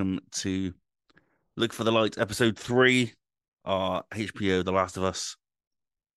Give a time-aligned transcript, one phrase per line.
[0.00, 0.72] Welcome to
[1.58, 3.12] Look for the Light, episode three,
[3.66, 5.36] our HBO The Last of Us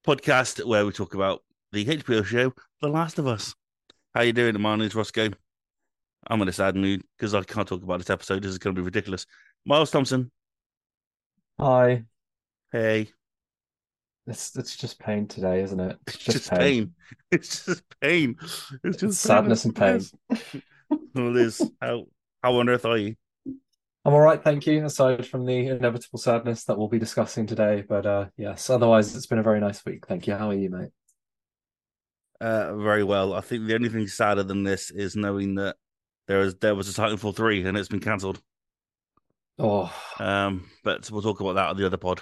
[0.07, 3.53] podcast, where we talk about the HBO show The Last of Us.
[4.15, 4.57] How you doing?
[4.61, 5.33] My name's Rossko.
[6.27, 8.43] I'm in a sad mood because I can't talk about this episode.
[8.43, 9.25] This is going to be ridiculous.
[9.65, 10.31] Miles Thompson.
[11.59, 12.05] Hi.
[12.71, 13.09] Hey.
[14.27, 15.97] It's it's just pain today, isn't it?
[16.07, 16.93] It's just, pain.
[17.31, 18.37] It's just pain.
[18.85, 20.05] It's just sadness and pain.
[20.89, 21.61] Well, it is.
[21.81, 22.05] How
[22.41, 23.15] how on earth are you?
[24.05, 24.85] I'm all right, thank you.
[24.85, 29.27] Aside from the inevitable sadness that we'll be discussing today, but uh, yes, otherwise it's
[29.27, 30.05] been a very nice week.
[30.07, 30.35] Thank you.
[30.35, 30.89] How are you, mate?
[32.41, 33.33] Uh, very well.
[33.33, 35.77] I think the only thing sadder than this is knowing that
[36.27, 38.41] there was there was a Titanfall three and it's been cancelled.
[39.59, 42.21] Oh, Um, but we'll talk about that on the other pod.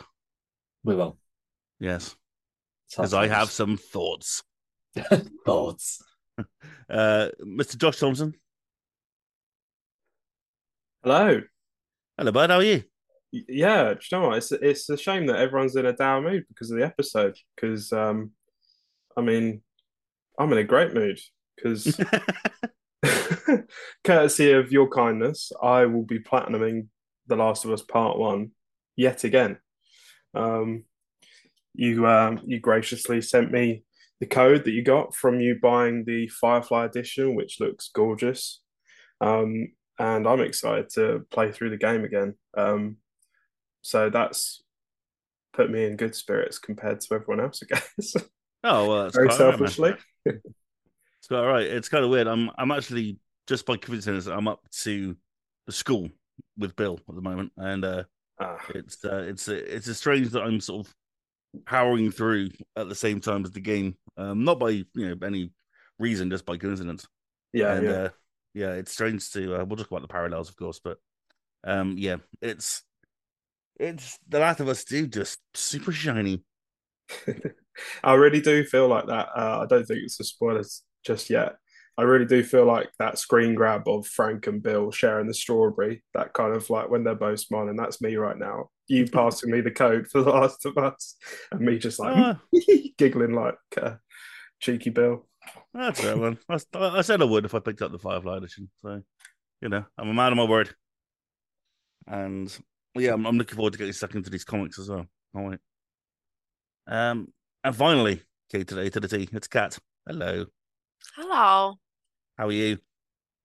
[0.83, 1.17] we will.
[1.79, 2.15] Yes,
[2.89, 4.43] because I have some thoughts.
[5.45, 6.03] thoughts.
[6.89, 7.77] Uh, Mr.
[7.77, 8.33] Josh Thompson.
[11.03, 11.39] Hello.
[12.21, 12.51] Hello, bud.
[12.51, 12.83] How are you?
[13.31, 14.37] Yeah, do you know what?
[14.37, 17.35] It's it's a shame that everyone's in a down mood because of the episode.
[17.55, 18.33] Because um,
[19.17, 19.63] I mean,
[20.37, 21.17] I'm in a great mood
[21.55, 21.99] because
[24.03, 26.89] courtesy of your kindness, I will be platinuming
[27.25, 28.51] The Last of Us Part One
[28.95, 29.57] yet again.
[30.35, 30.83] Um,
[31.73, 33.83] you um you graciously sent me
[34.19, 38.61] the code that you got from you buying the Firefly edition, which looks gorgeous.
[39.21, 39.69] Um,
[40.01, 42.35] and I'm excited to play through the game again.
[42.57, 42.97] Um,
[43.81, 44.63] so that's
[45.53, 48.15] put me in good spirits compared to everyone else, I guess.
[48.63, 49.73] Oh well, that's Very quite all right, man.
[49.73, 49.95] selfishly.
[50.25, 51.65] It's quite all right.
[51.65, 52.27] It's kind of weird.
[52.27, 55.15] I'm I'm actually just by coincidence I'm up to
[55.67, 56.09] the school
[56.57, 58.03] with Bill at the moment, and uh,
[58.39, 60.95] Ah, it's uh, it's it's a strange that I'm sort of
[61.65, 63.95] powering through at the same time as the game.
[64.17, 65.51] Um, not by you know any
[65.99, 67.07] reason, just by coincidence.
[67.53, 67.91] yeah, and yeah.
[67.91, 68.09] uh,
[68.53, 69.61] yeah, it's strange to.
[69.61, 70.97] Uh, we'll talk about the parallels, of course, but
[71.63, 72.83] um, yeah, it's
[73.79, 76.43] it's The Last of Us do just super shiny.
[78.03, 79.29] I really do feel like that.
[79.35, 80.63] Uh, I don't think it's a spoiler
[81.05, 81.55] just yet.
[81.97, 86.03] I really do feel like that screen grab of Frank and Bill sharing the strawberry,
[86.13, 88.69] that kind of like when they're both smiling, that's me right now.
[88.87, 91.15] You passing me the code for The Last of Us,
[91.51, 92.39] and me just like Ah,
[92.97, 93.95] giggling like uh,
[94.59, 95.27] cheeky Bill.
[95.73, 96.37] That's right, man.
[96.49, 98.69] I, I said I would if I picked up the Firefly edition.
[98.81, 99.01] So,
[99.61, 100.73] you know, I'm a man of my word.
[102.07, 102.55] And
[102.95, 105.05] yeah, I'm, I'm looking forward to getting stuck into these comics as well.
[105.35, 105.59] All right.
[106.87, 107.27] Um,
[107.63, 109.29] and finally, Kate today to the T.
[109.31, 109.77] It's Kat.
[110.07, 110.45] Hello.
[111.15, 111.75] Hello.
[112.37, 112.79] How are you?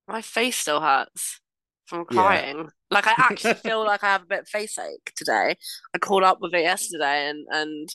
[0.09, 1.41] My face still hurts
[1.87, 2.23] from Yeah.
[2.23, 2.69] crying.
[2.91, 5.57] Like I actually feel like I have a bit of face ache today.
[5.95, 7.89] I caught up with it yesterday and and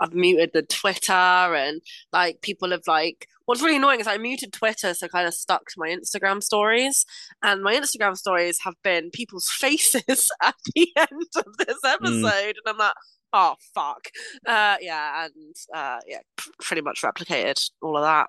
[0.00, 1.80] I've muted the Twitter and
[2.12, 5.34] like people have like what's really annoying is I muted Twitter so I kind of
[5.34, 7.04] stuck to my Instagram stories
[7.42, 12.66] and my Instagram stories have been people's faces at the end of this episode and
[12.66, 12.94] I'm like
[13.32, 14.08] oh fuck
[14.46, 16.20] uh yeah and uh yeah
[16.60, 18.28] pretty much replicated all of that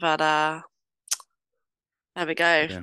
[0.00, 0.60] but uh
[2.16, 2.66] there we go.
[2.68, 2.82] Yeah.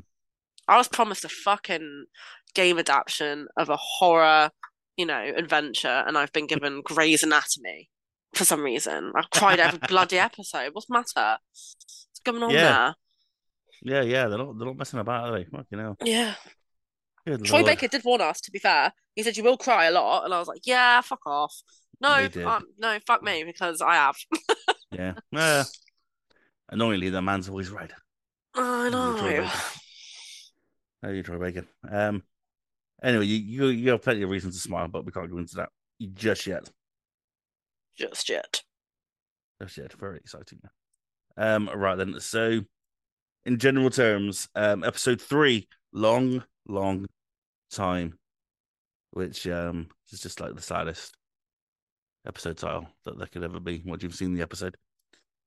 [0.68, 2.06] I was promised a fucking
[2.54, 4.50] game adaptation of a horror,
[4.98, 7.90] you know, adventure, and I've been given Grey's Anatomy
[8.34, 9.12] for some reason.
[9.16, 10.70] I've cried every bloody episode.
[10.74, 11.38] What's the matter?
[11.52, 12.94] What's going on Yeah.
[13.84, 14.28] Yeah, yeah.
[14.28, 15.46] They're not they're not messing about, are they?
[15.46, 15.98] Fucking hell.
[16.00, 16.10] there?
[16.10, 16.34] Yeah.
[17.28, 17.68] Good Troy lord.
[17.68, 18.94] Baker did warn us, to be fair.
[19.16, 21.56] He said you will cry a lot, and I was like, yeah, fuck off.
[22.02, 24.16] No, um, no, fuck me, because I have.
[24.92, 25.14] Yeah.
[25.36, 25.64] Uh,
[26.70, 27.92] annoyingly, the man's always right.
[28.56, 29.50] I know.
[31.06, 31.66] How you, Troy Baker?
[31.88, 32.24] Um.
[33.04, 35.58] Anyway, you, you you have plenty of reasons to smile, but we can't go into
[35.58, 35.70] that
[36.16, 36.68] just yet.
[37.96, 38.64] Just yet.
[39.62, 39.94] Just yet.
[39.94, 40.62] Very exciting.
[41.38, 41.70] Um.
[41.76, 42.20] Right then.
[42.22, 42.62] So,
[43.46, 47.06] in general terms, um, episode three, long, long
[47.70, 48.18] time,
[49.12, 51.16] which um is just like the saddest
[52.26, 53.84] episode title that there could ever be.
[53.86, 54.76] What you've seen in the episode.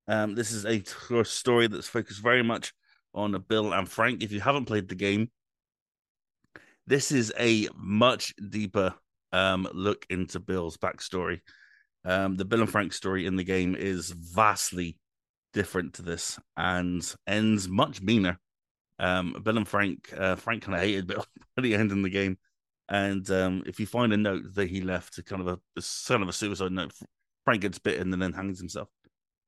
[0.07, 0.85] Um, this is a
[1.25, 2.73] story that's focused very much
[3.13, 4.23] on Bill and Frank.
[4.23, 5.33] If you haven't played the game,
[6.89, 8.95] this is a much deeper
[9.33, 11.41] um, look into Bill's backstory.
[12.05, 14.97] Um, the Bill and Frank story in the game is vastly
[15.53, 18.39] different to this and ends much meaner.
[18.99, 21.27] Um, Bill and Frank, uh, Frank kind of hated Bill
[21.59, 22.39] at the end in the game,
[22.89, 26.29] and um, if you find a note that he left, kind of a kind of
[26.29, 26.93] a suicide note,
[27.45, 28.89] Frank gets bitten and then hangs himself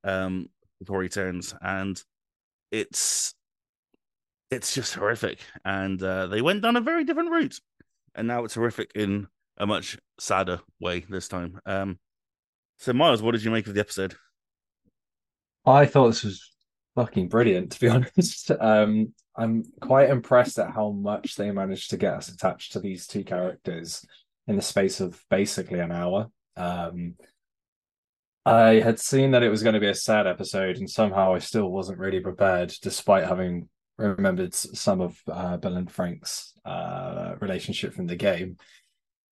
[0.04, 0.46] um,
[0.78, 2.00] before he turns, and
[2.70, 3.34] it's
[4.50, 5.41] it's just horrific.
[5.64, 7.61] And uh, they went down a very different route,
[8.14, 11.61] and now it's horrific in a much sadder way this time.
[11.67, 11.99] Um,
[12.79, 14.14] so Miles, what did you make of the episode?
[15.67, 16.50] I thought this was
[16.94, 18.50] fucking brilliant, to be honest.
[18.50, 23.06] Um, I'm quite impressed at how much they managed to get us attached to these
[23.06, 24.05] two characters
[24.46, 26.31] in the space of basically an hour.
[26.56, 27.14] Um,
[28.44, 31.38] I had seen that it was going to be a sad episode, and somehow I
[31.38, 33.69] still wasn't really prepared, despite having
[34.06, 38.56] remembered some of uh, Bill and Frank's uh, relationship from the game.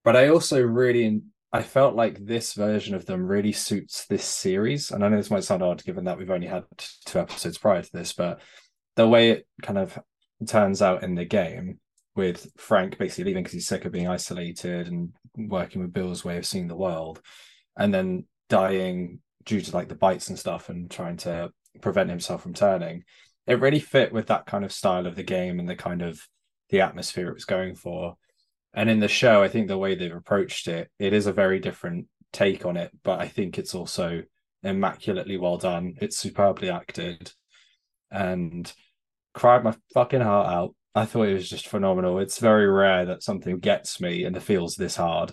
[0.04, 1.20] But I also really,
[1.52, 4.90] I felt like this version of them really suits this series.
[4.90, 6.64] And I know this might sound odd given that we've only had
[7.04, 8.40] two episodes prior to this, but
[8.96, 9.98] the way it kind of
[10.46, 11.78] turns out in the game
[12.14, 16.36] with Frank basically leaving because he's sick of being isolated and working with Bill's way
[16.36, 17.20] of seeing the world,
[17.76, 21.50] and then dying due to like the bites and stuff and trying to
[21.80, 23.04] prevent himself from turning.
[23.48, 26.20] It really fit with that kind of style of the game and the kind of
[26.68, 28.16] the atmosphere it was going for.
[28.74, 31.58] And in the show, I think the way they've approached it, it is a very
[31.58, 34.22] different take on it, but I think it's also
[34.62, 35.94] immaculately well done.
[36.00, 37.32] It's superbly acted
[38.10, 38.70] and
[39.34, 40.74] cried my fucking heart out.
[40.94, 42.18] I thought it was just phenomenal.
[42.18, 45.32] It's very rare that something gets me and it feels this hard.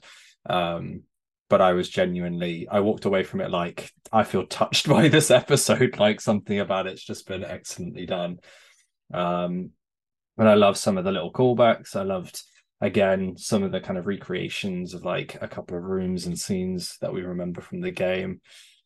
[0.49, 1.03] Um,
[1.49, 5.31] but I was genuinely, I walked away from it like I feel touched by this
[5.31, 5.99] episode.
[5.99, 8.39] Like something about it's just been excellently done.
[9.13, 9.71] Um,
[10.37, 11.95] and I love some of the little callbacks.
[11.95, 12.41] I loved
[12.81, 16.97] again some of the kind of recreations of like a couple of rooms and scenes
[16.99, 18.41] that we remember from the game.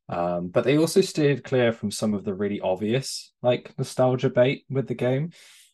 [0.09, 4.65] Um, but they also steered clear from some of the really obvious like nostalgia bait
[4.69, 5.31] with the game.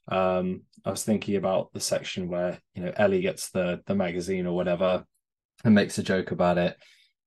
[0.07, 4.45] Um, I was thinking about the section where you know Ellie gets the the magazine
[4.45, 5.05] or whatever
[5.65, 6.77] and makes a joke about it,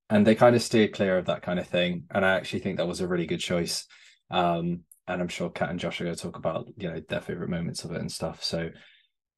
[0.09, 2.05] and they kind of steered clear of that kind of thing.
[2.11, 3.87] And I actually think that was a really good choice.
[4.31, 7.21] Um, and I'm sure Kat and Josh are going to talk about you know their
[7.21, 8.43] favorite moments of it and stuff.
[8.43, 8.71] So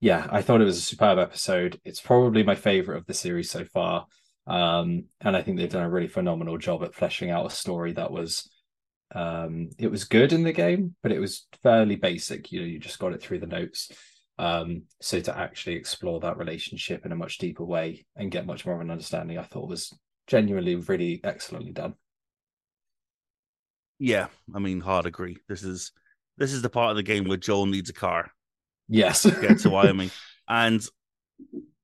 [0.01, 1.81] yeah, I thought it was a superb episode.
[1.85, 4.07] It's probably my favorite of the series so far.
[4.47, 7.93] Um, and I think they've done a really phenomenal job at fleshing out a story
[7.93, 8.51] that was
[9.15, 12.51] um, it was good in the game, but it was fairly basic.
[12.51, 13.91] You know, you just got it through the notes.
[14.41, 18.65] Um, so to actually explore that relationship in a much deeper way and get much
[18.65, 19.93] more of an understanding, I thought was
[20.27, 21.95] genuinely really excellently done.
[23.99, 25.37] Yeah, I mean, hard agree.
[25.49, 25.93] This is
[26.39, 28.33] this is the part of the game where Joel needs a car.
[28.89, 30.11] Yes, to get to Wyoming,
[30.49, 30.83] and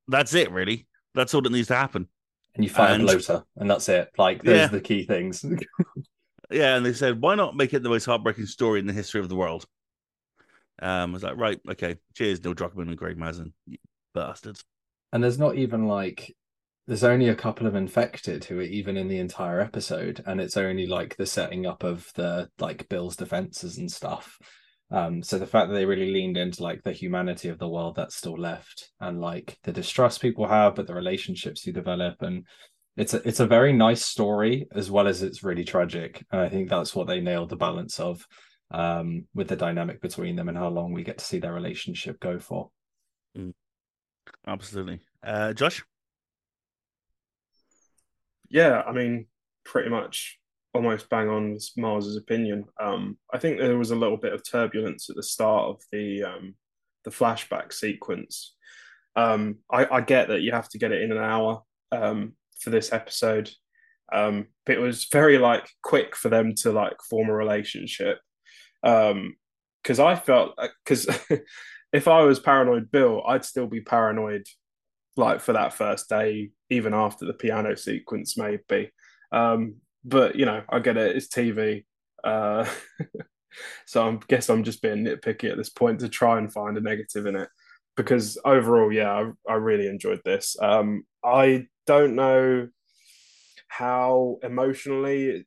[0.09, 0.51] that's it.
[0.51, 2.09] Really, that's all that needs to happen
[2.57, 4.11] and you find and, a bloater, and that's it.
[4.19, 4.65] Like those yeah.
[4.67, 5.45] are the key things.
[6.51, 9.21] yeah, and they said, why not make it the most heartbreaking story in the history
[9.21, 9.67] of the world?
[10.81, 13.79] Um, I was like, right, okay, cheers, Neil Druckmann and Craig Mazin, you
[14.15, 14.65] bastards.
[15.13, 16.35] And there's not even like
[16.87, 20.57] there's only a couple of infected who are even in the entire episode, and it's
[20.57, 24.39] only like the setting up of the like Bill's defenses and stuff.
[24.91, 27.97] Um, so the fact that they really leaned into like the humanity of the world
[27.97, 32.45] that's still left and like the distrust people have, but the relationships you develop and
[32.97, 36.25] it's a it's a very nice story as well as it's really tragic.
[36.31, 38.25] And I think that's what they nailed the balance of
[38.71, 42.19] um with the dynamic between them and how long we get to see their relationship
[42.21, 42.71] go for.
[43.37, 43.55] Mm.
[44.47, 45.01] Absolutely.
[45.23, 45.85] Uh Josh?
[48.49, 49.27] Yeah, I mean
[49.65, 50.39] pretty much
[50.77, 52.67] almost bang on Miles's opinion.
[52.81, 56.23] Um, I think there was a little bit of turbulence at the start of the
[56.23, 56.55] um,
[57.05, 58.55] the flashback sequence.
[59.17, 62.69] Um, I, I, get that you have to get it in an hour um, for
[62.69, 63.51] this episode,
[64.13, 68.19] um, but it was very like quick for them to like form a relationship.
[68.87, 71.09] Because um, I felt because
[71.93, 74.45] if I was paranoid Bill, I'd still be paranoid
[75.17, 78.93] like for that first day, even after the piano sequence, maybe.
[79.33, 81.17] Um, but you know, I get it.
[81.17, 81.85] It's TV.
[82.23, 82.69] Uh,
[83.87, 86.81] so I guess I'm just being nitpicky at this point to try and find a
[86.81, 87.49] negative in it.
[87.97, 89.11] Because overall, yeah,
[89.49, 90.55] I, I really enjoyed this.
[90.61, 92.69] Um, I don't know
[93.69, 95.47] how emotionally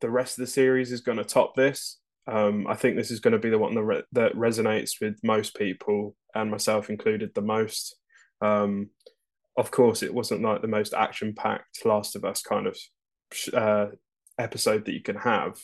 [0.00, 1.99] the rest of the series is going to top this.
[2.30, 5.18] Um, I think this is going to be the one that, re- that resonates with
[5.24, 7.96] most people, and myself included, the most.
[8.40, 8.90] Um,
[9.56, 12.78] of course, it wasn't like the most action packed Last of Us kind of
[13.52, 13.86] uh,
[14.38, 15.58] episode that you can have,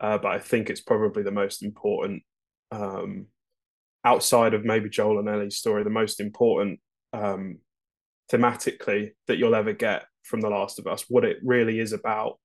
[0.00, 2.22] uh, but I think it's probably the most important
[2.72, 3.26] um,
[4.02, 6.80] outside of maybe Joel and Ellie's story, the most important
[7.12, 7.58] um,
[8.32, 11.04] thematically that you'll ever get from The Last of Us.
[11.08, 12.38] What it really is about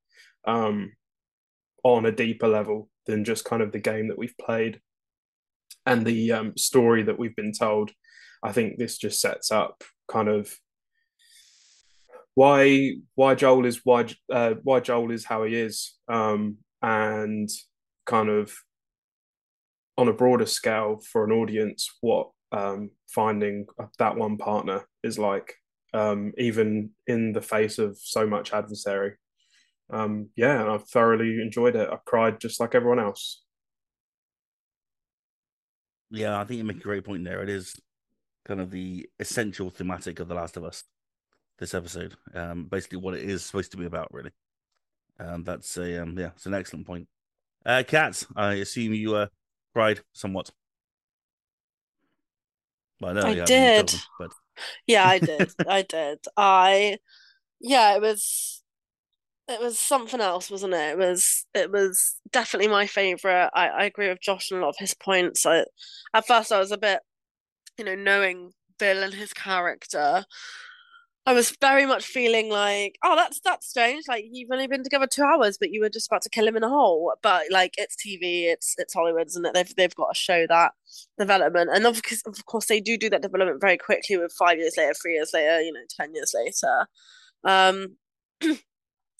[0.45, 0.91] um,
[1.83, 4.79] on a deeper level than just kind of the game that we've played
[5.85, 7.91] and the um, story that we've been told.
[8.43, 10.53] I think this just sets up kind of
[12.35, 17.49] why why Joel is why uh, why Joel is how he is, um, and
[18.05, 18.53] kind of
[19.97, 23.65] on a broader scale for an audience what um, finding
[23.99, 25.53] that one partner is like.
[25.93, 29.15] um, even in the face of so much adversary.
[29.91, 31.89] Um, yeah, I've thoroughly enjoyed it.
[31.91, 33.43] I cried just like everyone else.
[36.09, 37.41] Yeah, I think you make a great point there.
[37.41, 37.79] It is
[38.45, 40.83] kind of the essential thematic of The Last of Us.
[41.59, 44.31] This episode, um, basically what it is supposed to be about, really.
[45.19, 47.07] Um, that's a um, yeah, it's an excellent point.
[47.65, 49.27] Uh, Kat, I assume you uh,
[49.73, 50.51] cried somewhat.
[52.99, 53.73] Well, no, I you haven't, did.
[53.73, 54.31] chosen, but
[54.87, 55.51] Yeah, I did.
[55.67, 56.19] I did.
[56.37, 56.99] I
[57.61, 58.60] yeah, it was
[59.51, 60.91] it was something else, wasn't it?
[60.91, 63.49] It was it was definitely my favorite.
[63.53, 65.45] I, I agree with Josh on a lot of his points.
[65.45, 65.65] I
[66.13, 67.01] at first I was a bit,
[67.77, 70.25] you know, knowing Bill and his character,
[71.25, 74.05] I was very much feeling like, oh, that's that's strange.
[74.07, 76.57] Like you've only been together two hours, but you were just about to kill him
[76.57, 77.13] in a hole.
[77.21, 79.53] But like it's TV, it's it's Hollywood, isn't it?
[79.53, 80.71] They've they've got to show that
[81.19, 84.17] development, and of course, of course, they do do that development very quickly.
[84.17, 86.87] With five years later, three years later, you know, ten years later.
[87.43, 87.97] Um,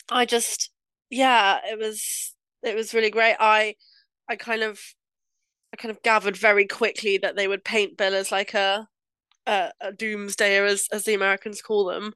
[0.09, 0.69] I just,
[1.09, 3.35] yeah, it was it was really great.
[3.39, 3.75] I
[4.29, 4.79] I kind of
[5.73, 8.87] I kind of gathered very quickly that they would paint Bill as like a
[9.47, 12.13] a, a doomsdayer, as as the Americans call them,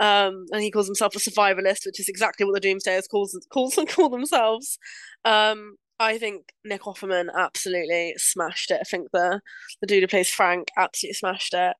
[0.00, 3.78] um, and he calls himself a survivalist, which is exactly what the doomsdayers calls calls
[3.78, 4.78] and call themselves.
[5.24, 8.80] Um, I think Nick Offerman absolutely smashed it.
[8.80, 9.40] I think the
[9.82, 11.76] the dude who plays Frank absolutely smashed it.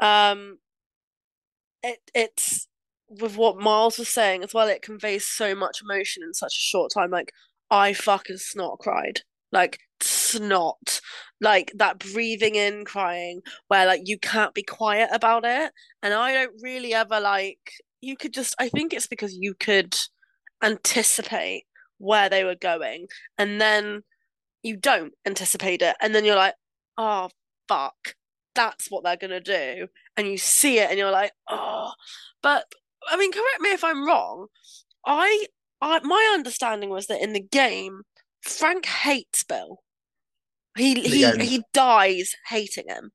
[0.00, 0.58] Um,
[1.82, 2.68] it it's
[3.08, 4.68] with what Miles was saying as well.
[4.68, 7.10] It conveys so much emotion in such a short time.
[7.10, 7.32] Like
[7.70, 9.20] I fucking snot cried.
[9.52, 11.00] Like snot.
[11.40, 15.72] Like that breathing in crying where like you can't be quiet about it.
[16.02, 19.96] And I don't really ever like you could just I think it's because you could
[20.62, 21.64] anticipate
[21.98, 23.06] where they were going
[23.38, 24.02] and then
[24.62, 26.54] you don't anticipate it and then you're like,
[26.98, 27.28] oh
[27.68, 28.14] fuck,
[28.54, 29.88] that's what they're gonna do.
[30.16, 31.92] And you see it and you're like, oh
[32.42, 32.66] but
[33.10, 34.46] I mean correct me if I'm wrong.
[35.06, 35.46] I
[35.80, 38.02] I my understanding was that in the game
[38.42, 39.80] Frank hates Bill.
[40.76, 41.42] He he end.
[41.42, 43.10] he dies hating him.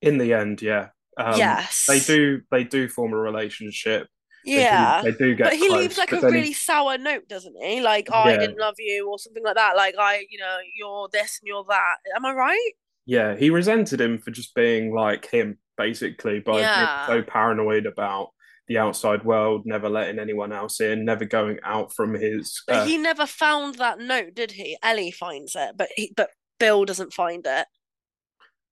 [0.00, 0.88] In the end, yeah.
[1.18, 1.84] Um, yes.
[1.86, 4.08] They do they do form a relationship.
[4.44, 5.02] They do- Yeah.
[5.02, 7.80] They do, get But he close, leaves like a he- really sour note, doesn't he?
[7.80, 9.76] Like, oh, I didn't love you, or something like that.
[9.76, 11.96] Like, I, you know, you're this and you're that.
[12.16, 12.72] Am I right?
[13.06, 17.06] Yeah, he resented him for just being like him, basically, by Yeah.
[17.06, 18.30] being so paranoid about
[18.68, 22.62] the outside world, never letting anyone else in, never going out from his.
[22.66, 24.76] But uh, he never found that note, did he?
[24.82, 27.66] Ellie finds it, but he, but Bill doesn't find it.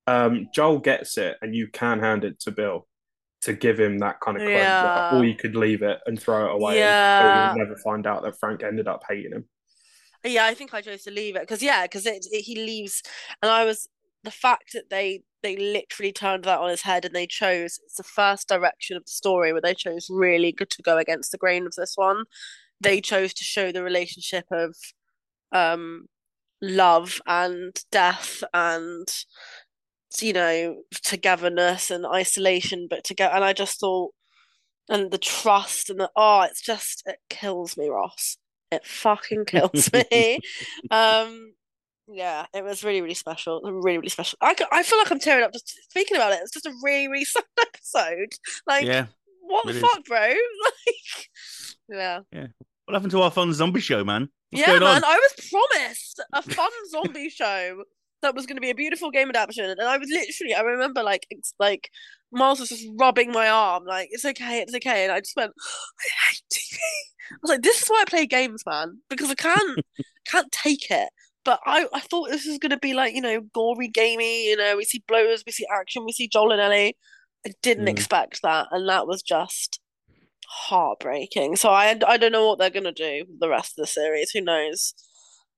[0.07, 2.87] um, Joel gets it, and you can hand it to Bill
[3.41, 5.17] to give him that kind of closure, Yeah.
[5.17, 6.77] or you could leave it and throw it away.
[6.77, 7.53] Yeah.
[7.57, 9.45] never find out that Frank ended up hating him.
[10.23, 13.01] Yeah, I think I chose to leave it because yeah, because it, it he leaves,
[13.41, 13.89] and I was
[14.23, 17.95] the fact that they they literally turned that on his head and they chose it's
[17.95, 21.37] the first direction of the story where they chose really good to go against the
[21.37, 22.23] grain of this one.
[22.79, 24.75] They chose to show the relationship of
[25.51, 26.07] um
[26.61, 29.07] love and death and
[30.19, 33.33] you know togetherness and isolation, but to together.
[33.35, 34.13] And I just thought,
[34.89, 38.37] and the trust and the oh, it's just it kills me, Ross.
[38.71, 40.39] It fucking kills me.
[40.89, 41.53] um,
[42.13, 43.61] yeah, it was really, really special.
[43.63, 44.37] Really, really special.
[44.41, 46.39] I, I feel like I'm tearing up just speaking about it.
[46.41, 48.33] It's just a really, really sad episode.
[48.67, 49.05] Like, yeah.
[49.41, 49.79] what the is.
[49.79, 50.19] fuck, bro?
[50.29, 51.27] Like,
[51.89, 52.19] yeah.
[52.31, 52.47] Yeah.
[52.85, 54.29] What happened to our fun zombie show, man?
[54.49, 54.83] What's yeah, man.
[54.83, 55.03] on?
[55.03, 57.83] I was promised a fun zombie show
[58.21, 61.03] that was going to be a beautiful game adaptation, and I was literally, I remember
[61.03, 61.27] like,
[61.59, 61.89] like
[62.31, 65.51] Miles was just rubbing my arm, like it's okay, it's okay, and I just went,
[65.57, 66.77] I hate TV.
[67.31, 69.79] I was like, this is why I play games, man, because I can't,
[70.27, 71.09] can't take it.
[71.43, 74.47] But I, I thought this was going to be like, you know, gory, gamey.
[74.49, 76.95] You know, we see blows, we see action, we see Joel and Ellie.
[77.45, 77.89] I didn't Mm.
[77.89, 79.79] expect that, and that was just
[80.47, 81.55] heartbreaking.
[81.55, 84.31] So I I don't know what they're gonna do the rest of the series.
[84.31, 84.93] Who knows?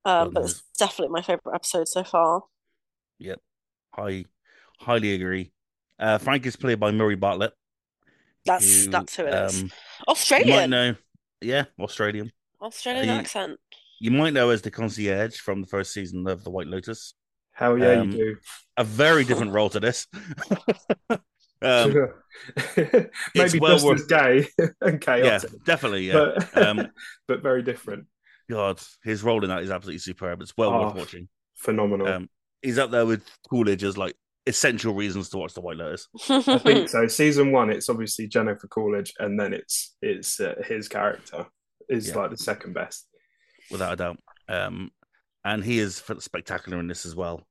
[0.05, 2.43] Um, but it's definitely my favorite episode so far.
[3.19, 3.39] Yep.
[3.97, 4.25] I
[4.79, 5.51] highly agree.
[5.99, 7.53] Uh, Frank is played by Murray Bartlett.
[8.45, 9.61] That's who, that's who it is.
[9.61, 10.95] um, You might Australian, know,
[11.41, 12.31] yeah, Australian.
[12.61, 13.59] Australian uh, accent.
[14.03, 17.13] You might know as the concierge from the first season of The White Lotus.
[17.53, 18.35] Hell yeah, Um, you do.
[18.75, 20.07] A very different role to this.
[21.09, 21.19] um,
[23.33, 24.47] Maybe well just worth- as gay
[24.81, 25.51] and chaotic.
[25.51, 26.07] yeah, definitely.
[26.07, 26.31] Yeah.
[26.53, 26.87] but Um,
[27.29, 28.07] but very different.
[28.49, 30.41] God, his role in that is absolutely superb.
[30.41, 31.29] It's well worth Oh, watching.
[31.55, 32.07] Phenomenal.
[32.07, 32.29] Um,
[32.61, 36.09] he's up there with Coolidge as like essential reasons to watch The White Lotus.
[36.29, 37.07] I think so.
[37.07, 41.45] Season one, it's obviously Jennifer Coolidge, and then it's it's uh, his character
[41.87, 42.17] is Yeah.
[42.17, 43.07] like the second best.
[43.71, 44.19] Without a doubt.
[44.47, 44.91] Um,
[45.43, 47.45] and he is spectacular in this as well.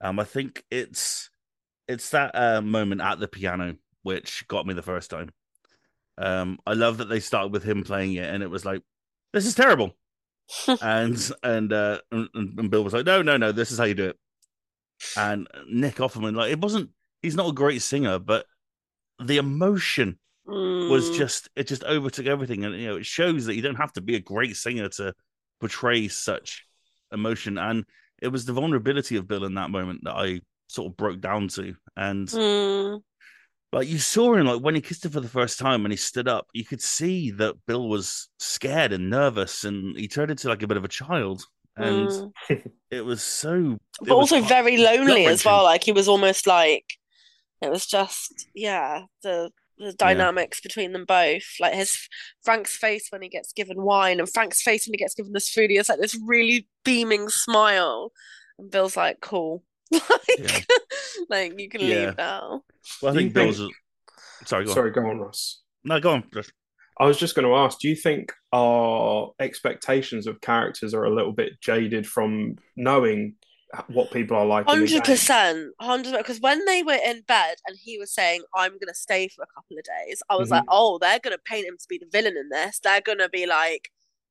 [0.00, 1.30] Um, I think it's
[1.88, 5.30] it's that uh, moment at the piano which got me the first time.
[6.16, 8.82] Um, I love that they started with him playing it, and it was like,
[9.32, 9.96] this is terrible.
[10.82, 13.94] and and uh and, and Bill was like, no, no, no, this is how you
[13.94, 14.16] do it.
[15.16, 16.90] And Nick Offerman, like, it wasn't.
[17.22, 18.46] He's not a great singer, but
[19.22, 21.16] the emotion was Mm.
[21.16, 24.00] just it just overtook everything, and you know, it shows that you don't have to
[24.00, 25.14] be a great singer to
[25.60, 26.66] portray such
[27.12, 27.58] emotion.
[27.58, 27.84] And
[28.20, 31.48] it was the vulnerability of Bill in that moment that I sort of broke down
[31.48, 33.02] to, and Mm.
[33.72, 35.96] like you saw him like when he kissed her for the first time and he
[35.96, 40.48] stood up you could see that bill was scared and nervous and he turned into
[40.48, 41.44] like a bit of a child
[41.76, 42.32] and Mm.
[42.90, 45.64] it was so but was also very lonely as well.
[45.64, 46.84] Like he was almost like
[47.62, 49.50] it was just yeah the
[49.80, 51.42] the dynamics between them both.
[51.58, 51.96] Like his
[52.44, 55.48] Frank's face when he gets given wine and Frank's face when he gets given this
[55.50, 55.70] food.
[55.70, 58.12] He has like this really beaming smile,
[58.58, 60.02] and Bill's like, "Cool, like,
[60.38, 60.58] Yeah.
[61.28, 62.06] like you can Yeah.
[62.06, 62.62] leave now."
[63.02, 63.72] well i Do you think bill's
[64.46, 65.60] sorry go on Sorry, go on, Ross.
[65.84, 66.48] no go on Josh.
[66.98, 71.14] I was just going to ask, do you think our expectations of characters are a
[71.14, 73.36] little bit jaded from knowing
[73.88, 74.66] what people are like?
[74.66, 76.16] Hundred percent, hundred.
[76.18, 79.46] Because when they were in bed and he was saying, "I'm gonna stay for a
[79.46, 80.70] couple of days," I was like, mm-hmm.
[80.72, 82.78] "Oh, they're gonna paint him to be the villain in this.
[82.78, 83.90] They're gonna be like,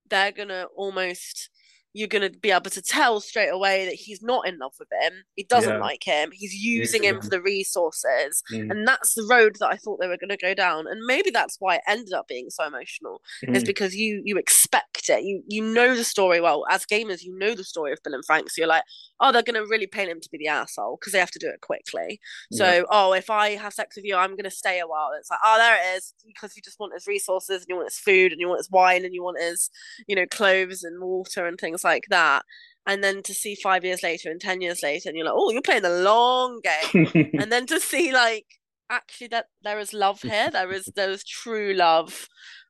[0.09, 1.49] they're gonna almost."
[1.93, 5.13] You're gonna be able to tell straight away that he's not in love with him.
[5.35, 5.79] He doesn't Yeah.
[5.79, 6.31] like him.
[6.31, 9.99] He's using Using him for the resources, Mm, and that's the road that I thought
[9.99, 10.87] they were going to go down.
[10.87, 13.21] And maybe that's why it ended up being so emotional
[13.53, 15.23] is mm, because you you expect it.
[15.23, 16.65] You you know the story well.
[16.69, 18.49] As gamers, you know the story of Bill and Frank.
[18.49, 18.83] So you're like,
[19.19, 21.49] oh, they're gonna really paint him to be the asshole because they have to do
[21.49, 22.19] it quickly.
[22.51, 22.83] So yeah.
[22.89, 25.09] oh, if I have sex with you, I'm gonna stay a while.
[25.17, 27.87] It's like, oh, there it is, because you just want his resources and you want
[27.89, 29.69] his food and you want his wine and you want his,
[30.07, 32.43] you know, clothes and water and things like that.
[32.85, 35.51] And then to see five years later and ten years later, and you're like, oh,
[35.51, 37.33] you're playing the long game.
[37.37, 38.45] And then to see like
[38.89, 40.49] actually that there is love here.
[40.51, 42.27] There is there is true love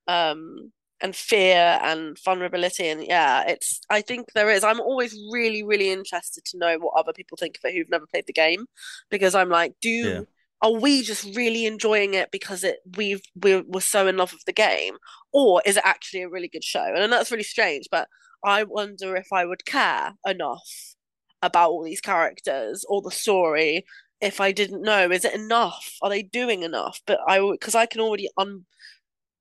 [0.08, 2.88] um and fear and vulnerability.
[2.89, 4.63] And yeah it's i think there is.
[4.63, 8.05] I'm always really really interested to know what other people think of it who've never
[8.08, 8.65] played the game.
[9.10, 10.21] Because i'm like do Yeah.
[10.62, 14.43] are we just really enjoying it because it we've we're, we're so in love with
[14.45, 14.95] the game?
[15.32, 16.84] Or is it actually a really good show?
[16.95, 18.08] And that's really strange but
[18.43, 20.95] i wonder if i would care enough
[21.41, 23.86] about all these characters or the story
[24.21, 25.10] if I didn't know.
[25.12, 25.95] Is it enough?
[26.02, 27.02] Are they doing enough?
[27.06, 28.65] But I because I can already un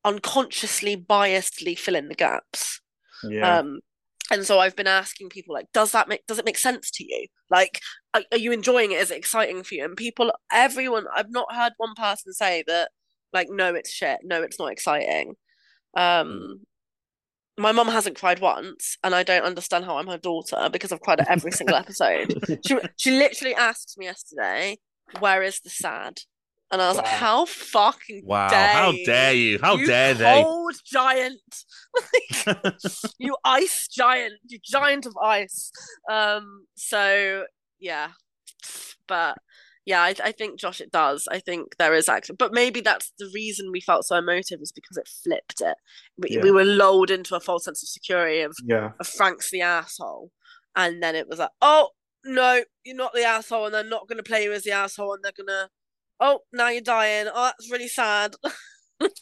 [0.05, 2.81] unconsciously biasedly fill in the gaps.
[3.25, 3.59] yeah.
[3.59, 3.81] Um,
[4.31, 7.05] and so I've been asking people like, does that make does it make sense to
[7.05, 7.27] you?
[7.51, 7.81] Like,
[8.15, 9.01] are, are you enjoying it?
[9.01, 9.85] Is it exciting for you?
[9.85, 12.91] And people, everyone, I've not heard one person say that
[13.33, 14.21] like, no, it's shit.
[14.23, 15.35] No, it's not exciting.
[15.97, 16.61] Um,
[17.59, 21.01] my mum hasn't cried once, and I don't understand how I'm her daughter because I've
[21.01, 22.61] cried at every single episode.
[22.67, 24.79] She she literally asked me yesterday,
[25.19, 26.21] "Where is the sad?"
[26.71, 30.43] And I was like, "How fucking wow dare how dare you how you dare they
[30.43, 31.65] cold giant,
[33.19, 35.71] you ice giant, you giant of ice."
[36.11, 36.67] Um.
[36.77, 37.45] So
[37.79, 38.11] yeah,
[39.07, 39.39] but
[39.89, 41.27] yeah, I, I think Josh, it does.
[41.31, 44.71] I think there is actually, but maybe that's the reason we felt so emotive is
[44.71, 45.77] because it flipped it.
[46.19, 46.43] We, Yeah.
[46.43, 48.91] we were lulled into a false sense of security of yeah.
[49.01, 50.31] of Frank's the asshole,
[50.77, 51.89] and then it was like, oh
[52.25, 55.15] no, you're not the asshole, and they're not going to play you as the asshole,
[55.15, 55.71] and they're gonna,
[56.21, 57.27] oh now you're dying.
[57.35, 58.35] Oh, that's really sad.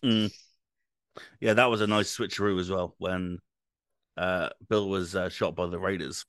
[0.02, 0.32] Mm.
[1.38, 3.38] yeah that was a nice switcheroo as well when
[4.16, 6.24] uh bill was uh, shot by the raiders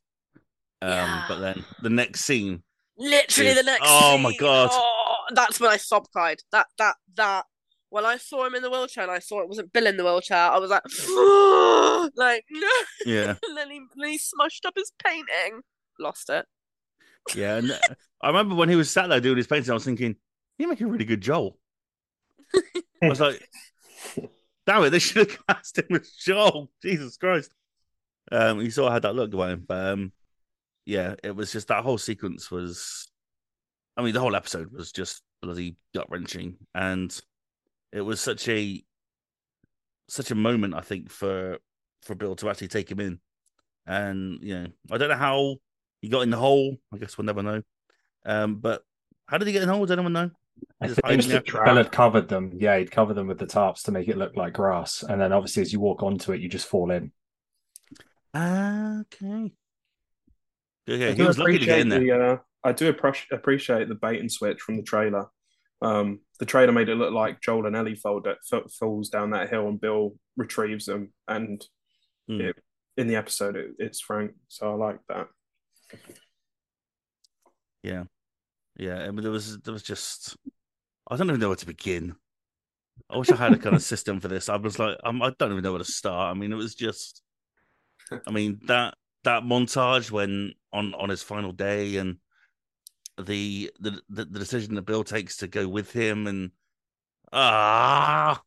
[0.82, 1.26] um Yeah.
[1.30, 2.62] but then the next scene
[2.97, 3.83] Literally Is- the next.
[3.86, 4.69] oh my God.
[4.71, 6.39] Oh, that's when I sob cried.
[6.51, 7.45] That that that.
[7.89, 10.03] When I saw him in the wheelchair and I saw it wasn't Bill in the
[10.03, 10.83] wheelchair, I was like,
[12.17, 12.67] like no.
[13.05, 15.62] yeah And then he, then he smushed up his painting.
[15.97, 16.45] Lost it.
[17.33, 17.77] Yeah, and uh,
[18.21, 20.17] I remember when he was sat there doing his painting, I was thinking,
[20.57, 21.57] you make a really good Joel.
[23.01, 23.47] I was like,
[24.65, 26.69] damn it, they should have cast him as Joel.
[26.83, 27.53] Jesus Christ.
[28.31, 30.12] Um, he sort of had that look about him, but um,
[30.88, 33.10] yeah, it was just that whole sequence was,
[33.97, 37.15] I mean, the whole episode was just bloody gut wrenching, and
[37.91, 38.82] it was such a
[40.08, 41.58] such a moment, I think, for
[42.04, 43.19] for Bill to actually take him in,
[43.86, 45.58] and you know, I don't know how
[46.02, 46.78] he got in the hole.
[46.93, 47.62] I guess we'll never know.
[48.26, 48.82] Um, but
[49.26, 49.86] how did he get in the hole?
[49.86, 50.32] Does anyone know?
[50.80, 52.54] I think Bill had covered them.
[52.56, 55.04] Yeah, he'd covered them with the tarps to make it look like grass.
[55.04, 57.12] And then obviously, as you walk onto it, you just fall in.
[58.34, 59.52] Okay.
[60.88, 62.00] I he do was lucky to get in there.
[62.00, 65.28] appreciate the, uh, I do appre- appreciate the bait and switch from the trailer.
[65.82, 69.50] Um, the trailer made it look like Joel and Ellie fall, f- falls down that
[69.50, 71.63] hill and Bill retrieves them, and
[72.28, 72.41] Hmm.
[72.41, 72.58] it,
[72.97, 74.32] in the episode it, it's Frank.
[74.50, 75.28] So I like that.
[77.84, 78.04] Yeah,
[78.78, 80.36] yeah, I mean, there was there was just
[81.10, 82.15] I don't even know where to begin.
[83.10, 84.50] I wish I had a kind of system for this.
[84.50, 86.36] I was like, I'm, I don't even know where to start.
[86.36, 87.21] I mean, it was just,
[88.28, 92.17] I mean that that montage when on on his final day and
[93.17, 96.51] the the the, the decision that Bill takes to go with him and
[97.32, 98.41] ah,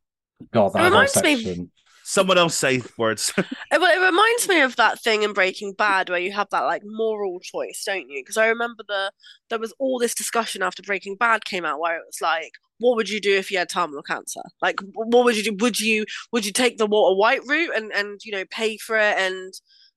[0.52, 1.68] God, that reminds me-
[2.10, 3.32] someone else say words.
[3.72, 6.62] It, well, it reminds me of that thing in Breaking Bad where you have that
[6.62, 8.20] like moral choice, don't you?
[8.20, 9.12] Because I remember the
[9.48, 12.96] there was all this discussion after Breaking Bad came out where it was like, what
[12.96, 14.42] would you do if you had terminal cancer?
[14.60, 15.56] Like, what would you do?
[15.60, 18.98] Would you would you take the Walter White route and and you know pay for
[18.98, 19.54] it and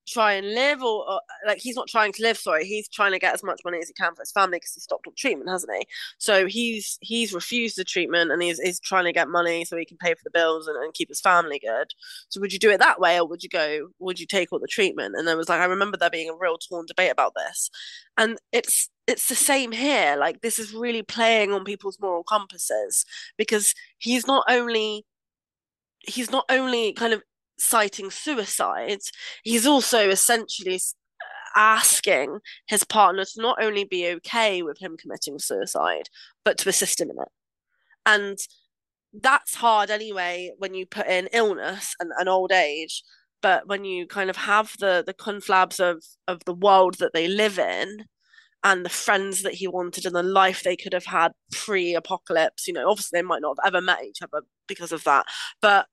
[0.07, 2.37] try and live, or, or like he's not trying to live?
[2.37, 4.73] Sorry, he's trying to get as much money as he can for his family because
[4.73, 5.85] he stopped all treatment, hasn't he?
[6.17, 9.85] So he's he's refused the treatment and he's, he's trying to get money so he
[9.85, 11.93] can pay for the bills and, and keep his family good.
[12.29, 13.89] So would you do it that way, or would you go?
[13.99, 15.15] Would you take all the treatment?
[15.17, 17.69] And there was like, I remember there being a real torn debate about this,
[18.17, 20.15] and it's it's the same here.
[20.17, 23.05] Like this is really playing on people's moral compasses
[23.37, 25.05] because he's not only
[26.05, 27.23] he's not only kind of
[27.57, 28.99] citing suicide,
[29.43, 30.79] he's also essentially
[31.55, 36.09] asking his partner to not only be okay with him committing suicide,
[36.43, 37.29] but to assist him in it.
[38.05, 38.39] And
[39.13, 43.03] that's hard anyway when you put in illness and, and old age
[43.41, 47.27] but when you kind of have the the conflabs of of the world that they
[47.27, 48.05] live in
[48.63, 52.73] and the friends that he wanted and the life they could have had pre-apocalypse you
[52.73, 55.25] know obviously they might not have ever met each other because of that
[55.61, 55.85] but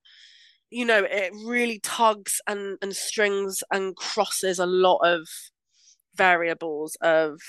[0.71, 5.29] you know it really tugs and and strings and crosses a lot of
[6.15, 7.41] variables of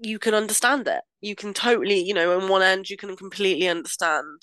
[0.00, 1.00] you can understand it.
[1.20, 4.42] You can totally you know on one end you can completely understand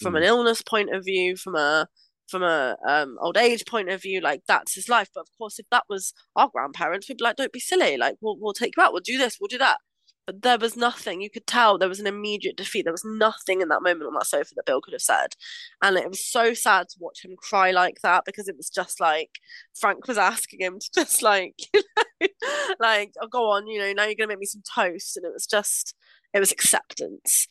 [0.00, 1.86] from an illness point of view from a
[2.28, 5.10] from a um old age point of view like that's his life.
[5.14, 7.96] But of course if that was our grandparents we'd be like don't be silly.
[7.96, 8.92] Like we'll, we'll take you out.
[8.92, 9.38] We'll do this.
[9.40, 9.78] We'll do that
[10.26, 12.82] but there was nothing you could tell there was an immediate defeat.
[12.82, 15.34] There was nothing in that moment on that sofa that bill could have said.
[15.82, 19.00] And it was so sad to watch him cry like that because it was just
[19.00, 19.38] like
[19.78, 21.82] frank was asking him to just like you
[22.20, 22.28] know
[22.80, 25.16] like oh go on you know now you're gonna make me some toast.
[25.16, 25.94] And it was just
[26.32, 27.46] it was acceptance.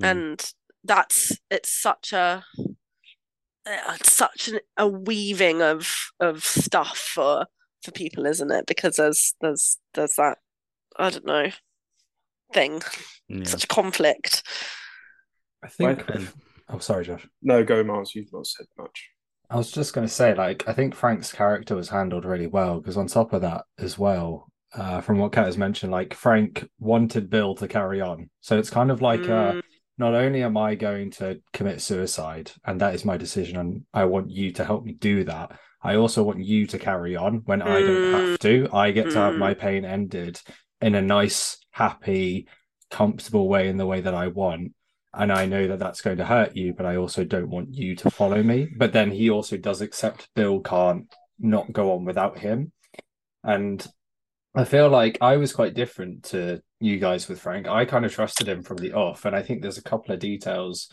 [0.00, 0.10] Mm.
[0.10, 0.52] and
[0.84, 2.44] that's it's such a
[3.66, 7.46] uh, it's such an, a weaving of of stuff for
[7.82, 8.66] for people isn't it?
[8.66, 10.38] Because there's there's there's that
[10.98, 11.50] i don't know
[12.52, 12.82] thing
[13.28, 13.44] Yeah.
[13.44, 14.42] such a conflict
[15.62, 16.08] I think.
[16.08, 16.28] And-
[16.68, 17.26] Oh, sorry, Josh.
[17.42, 18.12] No, go, Miles.
[18.14, 19.08] You've not said much.
[19.48, 22.80] I was just going to say, like, I think Frank's character was handled really well
[22.80, 26.68] because, on top of that, as well, uh, from what Kat has mentioned, like, Frank
[26.80, 28.30] wanted Bill to carry on.
[28.40, 29.62] So it's kind of like, uh, Mm,
[29.98, 34.04] not only am I going to commit suicide, and that is my decision, and I
[34.06, 37.62] want you to help me do that, I also want you to carry on when
[37.62, 38.68] I don't have to.
[38.72, 39.38] I get to have Mm.
[39.38, 40.40] my pain ended
[40.80, 42.48] in a nice, happy,
[42.90, 44.72] comfortable way in the way that I want.
[45.14, 47.96] And I know that that's going to hurt you, but I also don't want you
[47.96, 48.68] to follow me.
[48.76, 52.72] But then he also does accept Bill can't not go on without him.
[53.42, 53.84] And
[54.54, 57.66] I feel like I was quite different to you guys with Frank.
[57.66, 59.24] I kind of trusted him from the off.
[59.24, 60.92] And I think there's a couple of details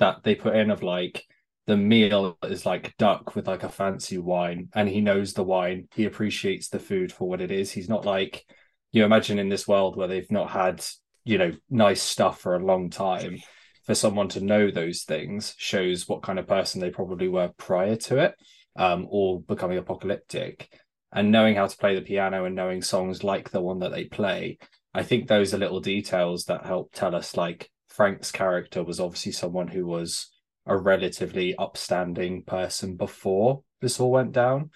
[0.00, 1.24] that they put in of like
[1.66, 5.86] the meal is like duck with like a fancy wine, and he knows the wine.
[5.94, 7.70] He appreciates the food for what it is.
[7.70, 8.44] He's not like
[8.92, 10.84] you imagine in this world where they've not had,
[11.24, 13.38] you know, nice stuff for a long time.
[13.86, 17.96] For someone to know those things shows what kind of person they probably were prior
[17.96, 18.34] to it,
[18.76, 20.68] um, or becoming apocalyptic
[21.12, 24.04] and knowing how to play the piano and knowing songs like the one that they
[24.04, 24.58] play
[24.94, 29.32] i think those are little details that help tell us like frank's character was obviously
[29.32, 30.30] someone who was
[30.66, 34.70] a relatively upstanding person before this all went down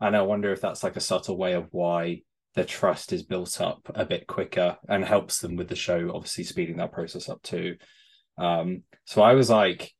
[0.00, 2.20] and i wonder if that's like a subtle way of why
[2.54, 6.44] the trust is built up a bit quicker and helps them with the show obviously
[6.44, 7.76] speeding that process up too
[8.38, 9.92] um so i was like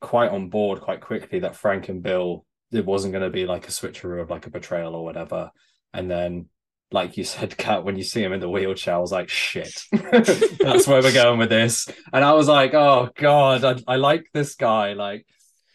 [0.00, 3.68] quite on board quite quickly that frank and bill it wasn't going to be like
[3.68, 5.50] a switcheroo of like a betrayal or whatever.
[5.92, 6.46] And then,
[6.90, 9.82] like you said, Kat, when you see him in the wheelchair, I was like, shit,
[9.92, 11.88] that's where we're going with this.
[12.12, 14.94] And I was like, oh god, I, I like this guy.
[14.94, 15.26] Like,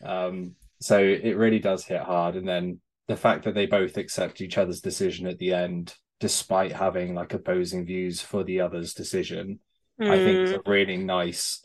[0.03, 2.35] um, so it really does hit hard.
[2.35, 6.71] And then the fact that they both accept each other's decision at the end, despite
[6.71, 9.59] having like opposing views for the other's decision,
[9.99, 11.61] I think is mm, a really nice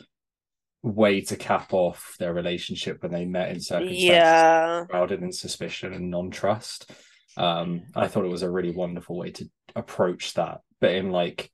[0.82, 5.92] way to cap off their relationship when they met in circumstances yeah shrouded in suspicion
[5.92, 6.90] and non-trust.
[7.36, 11.50] Um, I thought it was a really wonderful way to approach that, but in like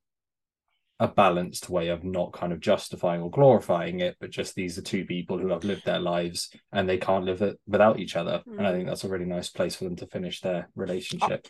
[1.01, 4.83] a balanced way of not kind of justifying or glorifying it, but just these are
[4.83, 8.43] two people who have lived their lives and they can't live it without each other.
[8.47, 11.47] And I think that's a really nice place for them to finish their relationship.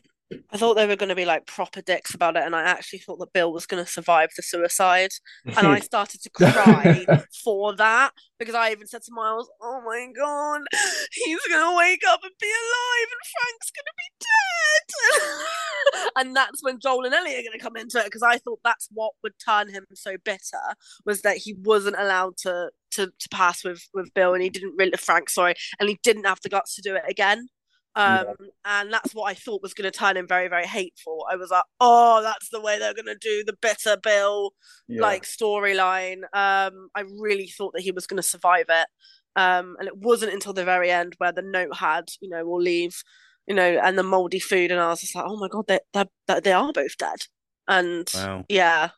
[0.51, 2.99] I thought they were going to be like proper dicks about it, and I actually
[2.99, 5.11] thought that Bill was going to survive the suicide.
[5.45, 7.07] And I started to cry
[7.43, 10.63] for that because I even said to Miles, "Oh my god,
[11.13, 14.11] he's going to wake up and be alive, and Frank's going to be
[15.31, 18.37] dead." and that's when Joel and Ellie are going to come into it because I
[18.37, 20.75] thought that's what would turn him so bitter
[21.07, 24.75] was that he wasn't allowed to to, to pass with with Bill, and he didn't
[24.77, 27.49] really Frank, sorry, and he didn't have the guts to do it again.
[27.95, 28.47] Um, Yeah.
[28.65, 31.27] and that's what I thought was going to turn him very, very hateful.
[31.31, 34.53] I was like, oh, that's the way they're going to do the bitter Bill
[34.87, 35.03] Yeah.
[35.03, 36.23] like storyline.
[36.33, 38.87] Um, I really thought that he was going to survive it.
[39.37, 42.61] Um, and it wasn't until the very end where the note had, you know, we'll
[42.63, 43.03] leave,
[43.47, 45.79] you know, and the moldy food, and I was just like, oh my god, they
[45.93, 47.19] they they are both dead.
[47.69, 48.45] And Wow.
[48.49, 48.91] yeah,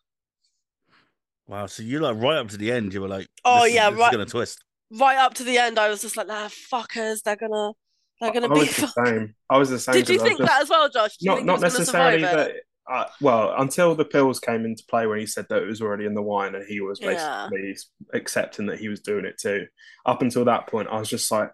[1.46, 1.66] Wow.
[1.66, 3.90] So you like right up to the end, you were like, Oh, this is- yeah,
[3.90, 4.62] right- gonna twist.
[4.92, 7.72] right up to the end, I was just like, ah, fuckers, they're gonna
[8.21, 8.61] they're gonna I be.
[8.61, 9.35] was the same.
[9.49, 9.95] I was the same.
[9.95, 11.17] Did you think just- that as well, Josh?
[11.17, 12.53] Did you not think not necessarily that.
[12.91, 16.07] Uh, well, until the pills came into play when he said that it was already
[16.07, 17.49] in the wine and he was Yeah.
[17.49, 17.77] basically
[18.15, 19.67] accepting that he was doing it too.
[20.07, 21.53] Up until that point, I was just like,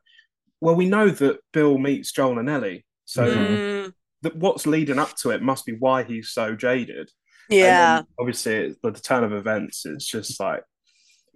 [0.62, 3.26] well, we know that Bill meets Joel and Ellie, so.
[3.26, 7.10] Mm, that what's leading up to it must be why he's so jaded.
[7.50, 7.96] Yeah.
[7.96, 10.62] then obviously, it's, the turn of events is just like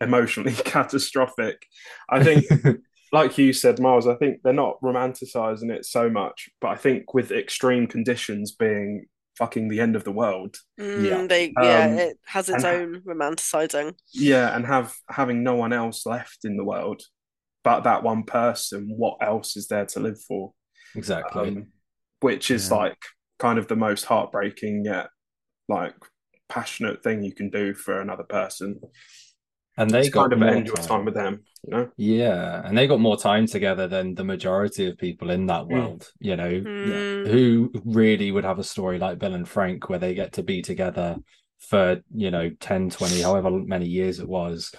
[0.01, 1.63] emotionally catastrophic.
[2.09, 2.47] I think
[3.13, 7.13] like you said, Miles, I think they're not romanticizing it so much, but I think
[7.15, 11.27] with extreme conditions being fucking the end of the world, Mm, Yeah.
[11.27, 13.95] they yeah, Um, it has its and- own romanticizing.
[14.13, 17.03] yeah, and have having no one else left in the world
[17.63, 20.55] but that one person, what else is there to live for?
[20.95, 21.49] Exactly.
[21.49, 21.73] Um,
[22.21, 22.77] which is Yeah.
[22.77, 22.99] like
[23.39, 25.11] kind of the most heartbreaking yet
[25.69, 25.95] like
[26.49, 28.81] passionate thing you can do for another person.
[29.81, 31.89] And they It's got kind of more end your time with them, you know?
[31.97, 35.69] Yeah, and they got more time together than the majority of people in that Mm.
[35.71, 37.27] world, you know, Mm.
[37.27, 40.61] who really would have a story like Bill and Frank where they get to be
[40.61, 41.17] together
[41.59, 44.73] for, you know, 10, 20, however many years it was,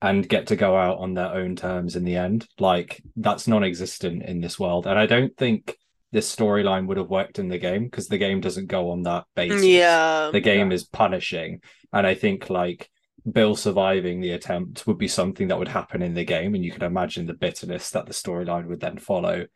[0.00, 2.46] and get to go out on their own terms in the end.
[2.58, 4.86] Like, that's non existent in this world.
[4.86, 5.76] And I don't think
[6.12, 9.24] this storyline would have worked in the game because the game doesn't go on that
[9.34, 10.30] basis Yeah.
[10.32, 11.60] the game is punishing
[11.92, 12.88] and i think like
[13.32, 16.70] bill surviving the attempt would be something that would happen in the game and you
[16.70, 19.46] can imagine the bitterness that the storyline would then follow.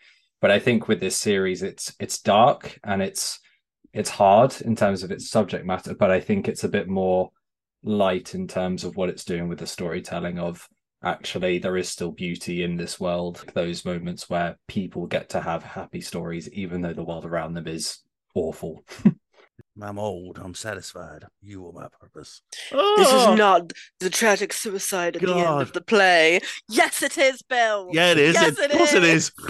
[0.40, 3.40] But i think with this series it's it's dark and it's
[3.92, 7.30] it's hard in terms of its subject matter but i think it's a bit more
[7.82, 10.68] light in terms of what it's doing with the storytelling of
[11.02, 13.44] actually there is still beauty in this world.
[13.54, 17.66] Those moments where people get to have happy stories even though the world around them
[17.66, 18.00] is
[18.34, 18.84] awful
[19.82, 20.38] I'm old.
[20.38, 21.24] I'm satisfied.
[21.40, 22.42] You are my purpose.
[22.70, 23.32] This Oh!
[23.32, 26.40] is not the tragic suicide at the end of the play.
[26.68, 27.88] Yes, it is, Bill.
[27.92, 28.34] Yeah, it is.
[28.34, 29.30] Yes, It- it of course it is.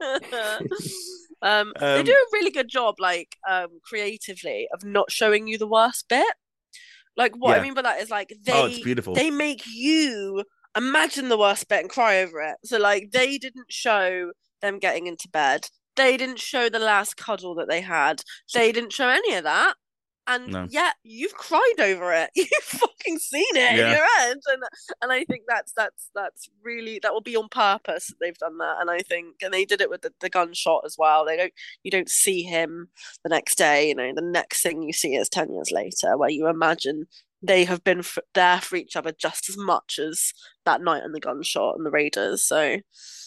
[1.42, 5.58] um, they Um, do a really good job, like um, creatively, of not showing you
[5.58, 6.34] the worst bit.
[7.16, 9.14] Like what I mean by that is like they oh, it's beautiful.
[9.14, 10.44] they make you
[10.76, 12.56] imagine the worst bit and cry over it.
[12.64, 14.30] So like they didn't show
[14.62, 15.68] them getting into bed.
[15.96, 18.22] They didn't show the last cuddle that they had.
[18.54, 19.74] They didn't show any of that.
[20.26, 20.66] And No.
[20.70, 22.30] yet you've cried over it.
[22.36, 23.86] You've fucking seen it Yeah.
[23.90, 24.36] in your head.
[24.52, 24.62] And
[25.02, 28.58] and I think that's that's that's really that will be on purpose that they've done
[28.58, 28.76] that.
[28.80, 31.24] And I think and they did it with the, the gunshot as well.
[31.24, 32.90] They don't you don't see him
[33.24, 36.30] the next day, you know, the next thing you see is ten years later, where
[36.30, 37.06] you imagine
[37.42, 40.32] they have been f- there for each other just as much as
[40.66, 42.42] that night and the gunshot and the raiders.
[42.42, 42.76] So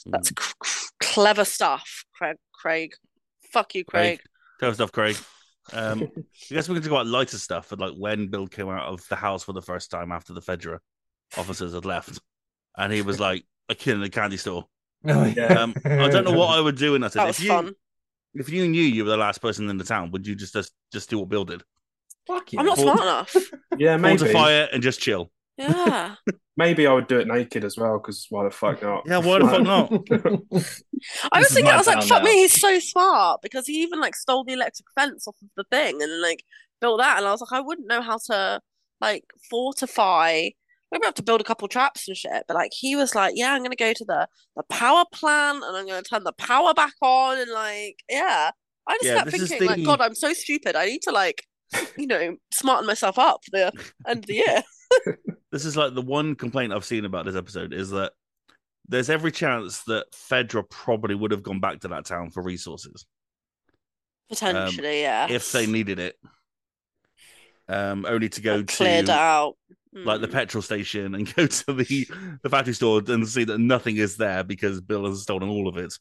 [0.05, 0.41] that's Mm.
[0.43, 2.37] c- c- clever stuff, Craig.
[2.63, 2.95] Craig,
[3.51, 4.19] fuck you, Craig.
[4.19, 4.27] Craig.
[4.61, 5.17] Tell stuff, Craig.
[5.73, 6.03] Um,
[6.49, 9.05] I guess we can talk about lighter stuff, but like when Bill came out of
[9.09, 10.79] the house for the first time after the Fedra
[11.37, 12.21] officers had left,
[12.77, 14.65] and he was like a kid in a candy store.
[15.05, 15.47] Yeah.
[15.59, 17.11] Um, I don't know what I would do in that.
[17.11, 17.73] That if you, fun.
[18.33, 20.71] If you knew you were the last person in the town, would you just just,
[20.93, 21.61] just do what Bill did?
[22.25, 22.59] Fuck you.
[22.59, 23.35] I'm not smart enough.
[23.77, 24.29] Yeah, Hold maybe.
[24.29, 25.29] a fire and just chill.
[25.57, 26.15] Yeah.
[26.55, 29.05] Maybe I would do it naked as well, because why the fuck not?
[29.05, 29.91] Yeah, why the fuck not?
[31.31, 32.29] I was thinking, I was like, town fuck now.
[32.29, 35.63] me, he's so smart because he even like stole the electric fence off of the
[35.71, 36.43] thing and like
[36.81, 37.17] built that.
[37.17, 38.61] And I was like, I wouldn't know how to
[39.01, 40.49] like fortify.
[40.91, 42.43] Maybe I have to build a couple traps and shit.
[42.47, 45.75] But like, he was like, yeah, I'm gonna go to the the power plant and
[45.75, 48.51] I'm gonna turn the power back on and like, yeah.
[48.87, 50.75] I just Yeah, kept this is thinking, like, God, I'm so stupid.
[50.75, 51.43] I need to like,
[51.97, 53.73] you know, smarten myself up for the
[54.07, 54.63] end of the year.
[55.53, 58.11] This is like the one complaint I've seen about this episode is that
[58.89, 63.05] there's every chance that Fedra probably would have gone back to that town for resources
[64.29, 65.27] Potentially, yeah.
[65.29, 66.15] if they needed it.
[67.69, 69.55] Um, only to go Like, cleared to out.
[69.93, 70.31] like the Mm.
[70.33, 72.07] petrol station and go to the
[72.41, 75.77] the factory store and see that nothing is there because Bill has stolen all of
[75.77, 75.93] it.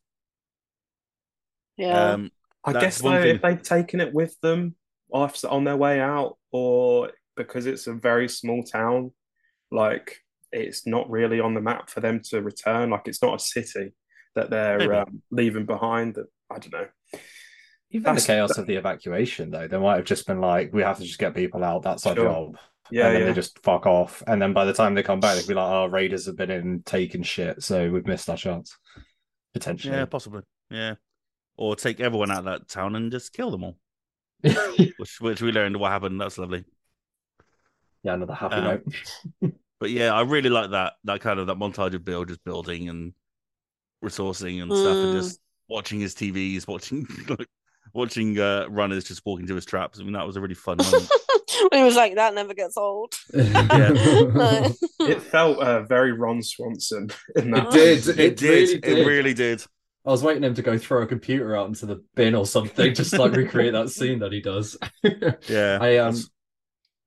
[1.77, 2.13] Yeah.
[2.13, 2.31] Um,
[2.65, 3.37] I guess though, thing.
[3.37, 4.77] if they've taken it with them
[5.13, 9.13] off on their way out, or because it's a very small town,
[9.73, 10.19] like
[10.53, 12.91] it's not really on the map for them to return.
[12.91, 13.95] Like it's not a city
[14.35, 16.15] that they're um, leaving behind.
[16.15, 16.87] That I don't know.
[17.91, 20.83] Even That's- the chaos of the evacuation, though, they might have just been like, "We
[20.83, 21.83] have to just get people out.
[21.83, 22.25] That's our Sure.
[22.25, 22.59] job."
[22.91, 23.29] Yeah, and then yeah.
[23.29, 24.23] they just fuck off.
[24.27, 26.51] And then by the time they come back, they'd be like, "Oh, raiders have been
[26.51, 28.77] in and taken shit, so we've missed our chance."
[29.55, 29.95] Potentially.
[29.95, 30.43] Yeah, possibly.
[30.71, 30.95] Yeah.
[31.59, 33.77] Or take everyone out of that town and just kill them all.
[34.99, 36.21] Which which we learned what happened.
[36.21, 36.65] That's lovely.
[38.03, 39.53] Yeah, another happy Um, note.
[39.83, 42.89] But yeah, I really like that that kind of that montage of Bill just building
[42.89, 43.13] and
[44.05, 45.21] resourcing and stuff and Mm.
[45.21, 47.49] just watching his TVs, watching like
[47.93, 49.99] watching uh runners just walking to his traps.
[49.99, 51.11] I mean that was a really fun moment.
[51.71, 53.13] when he was like, that never gets old.
[53.35, 54.35] It
[55.01, 55.19] No.
[55.21, 57.75] felt uh, very Ron Swanson in that.
[57.75, 58.09] It did.
[58.09, 58.49] it, It did.
[58.85, 59.65] really It really did.
[60.07, 62.95] I was waiting him to go throw a computer out into the bin or something,
[62.95, 64.77] just like recreate that scene that he does.
[65.49, 65.79] Yeah.
[65.81, 66.29] I um That's-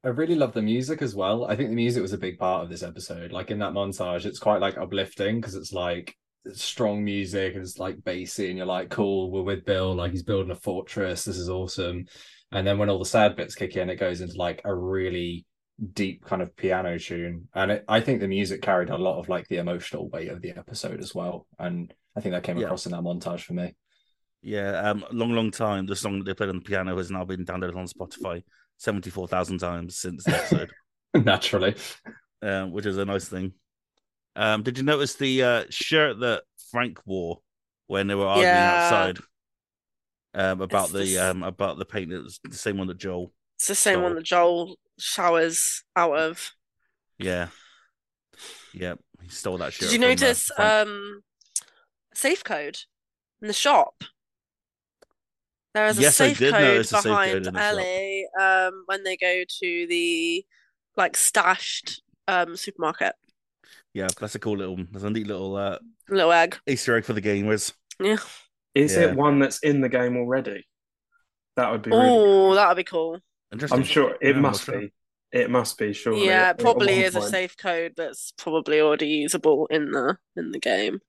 [0.05, 1.45] I really love the music as well.
[1.45, 3.31] I think the music was a big part of this episode.
[3.31, 6.15] Like in that montage, it's quite like uplifting because it's like
[6.45, 10.11] it's strong music and it's like bassy, and you're like, cool, we're with Bill, like
[10.11, 11.25] he's building a fortress.
[11.25, 12.05] This is awesome.
[12.51, 15.43] And then when all the sad bits kick in, it goes into like a really
[15.93, 17.47] deep kind of piano tune.
[17.55, 20.41] And it, I think the music carried a lot of like the emotional weight of
[20.41, 21.47] the episode as well.
[21.57, 22.65] And I think that came Yeah.
[22.65, 23.75] across in that montage for me.
[24.43, 25.87] Yeah, um, long, long time.
[25.87, 28.43] The song that they played on the piano has now been downloaded on Spotify
[28.85, 30.71] seventy-four thousand times since the episode,
[31.13, 31.75] Naturally.
[32.41, 33.51] um, which is a nice thing.
[34.37, 37.39] Um, did you notice the uh, shirt that Frank wore
[37.87, 38.83] when they were arguing Yeah.
[38.85, 39.17] outside?
[40.33, 42.11] Um, about It's the this- um, about the paint.
[42.11, 43.33] It was the same one that Joel.
[43.57, 46.51] It's the same So- one that Joel showers out of.
[47.17, 47.47] Yeah,
[48.73, 49.89] yeah, he stole that shirt.
[49.89, 51.21] Did you uh, notice um
[52.13, 52.77] safe code
[53.41, 54.03] in the shop?
[55.75, 57.57] There is a Yes, I safe did code notice a safe code behind in.
[57.57, 60.45] Ellie um when they go to the
[60.97, 63.13] like stashed um supermarket.
[63.93, 64.77] yeah, that's a cool little.
[64.91, 66.57] That's a neat little uh, Little egg.
[66.67, 67.73] Easter egg for the gamers.
[67.99, 68.17] Yeah.
[68.73, 69.03] Is Yeah.
[69.03, 70.65] it one that's in the game already?
[71.55, 72.09] That would be really.
[72.09, 73.19] Oh, that would be cool.
[73.51, 74.79] I'm sure it I'm must sure.
[74.81, 74.93] be.
[75.31, 76.25] It must be surely.
[76.27, 80.17] yeah, it probably at one is a safe code that's probably already usable in the
[80.37, 80.99] in the game.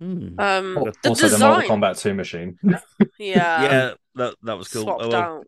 [0.00, 0.38] Hmm.
[0.38, 2.58] Um, Al- the also, the Mortal design, Kombat 2 machine.
[3.18, 4.82] yeah, yeah, that that was cool.
[4.82, 5.46] swapped Oh, well, out.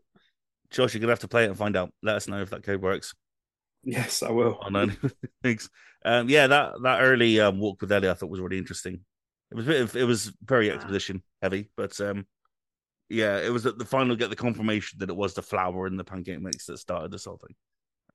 [0.71, 1.91] Josh, you're gonna have to play it and find out.
[2.01, 3.13] Let us know if that code works.
[3.83, 4.57] Yes, I will.
[4.61, 4.93] on any
[5.43, 5.69] things.
[6.03, 9.01] Um, yeah, that that early um, walk with Ellie I thought was really interesting.
[9.51, 12.25] It was a bit of, it was very exposition heavy, but um,
[13.09, 15.97] yeah, it was at the final get the confirmation that it was the flour in
[15.97, 17.55] the pancake mix that started this whole thing.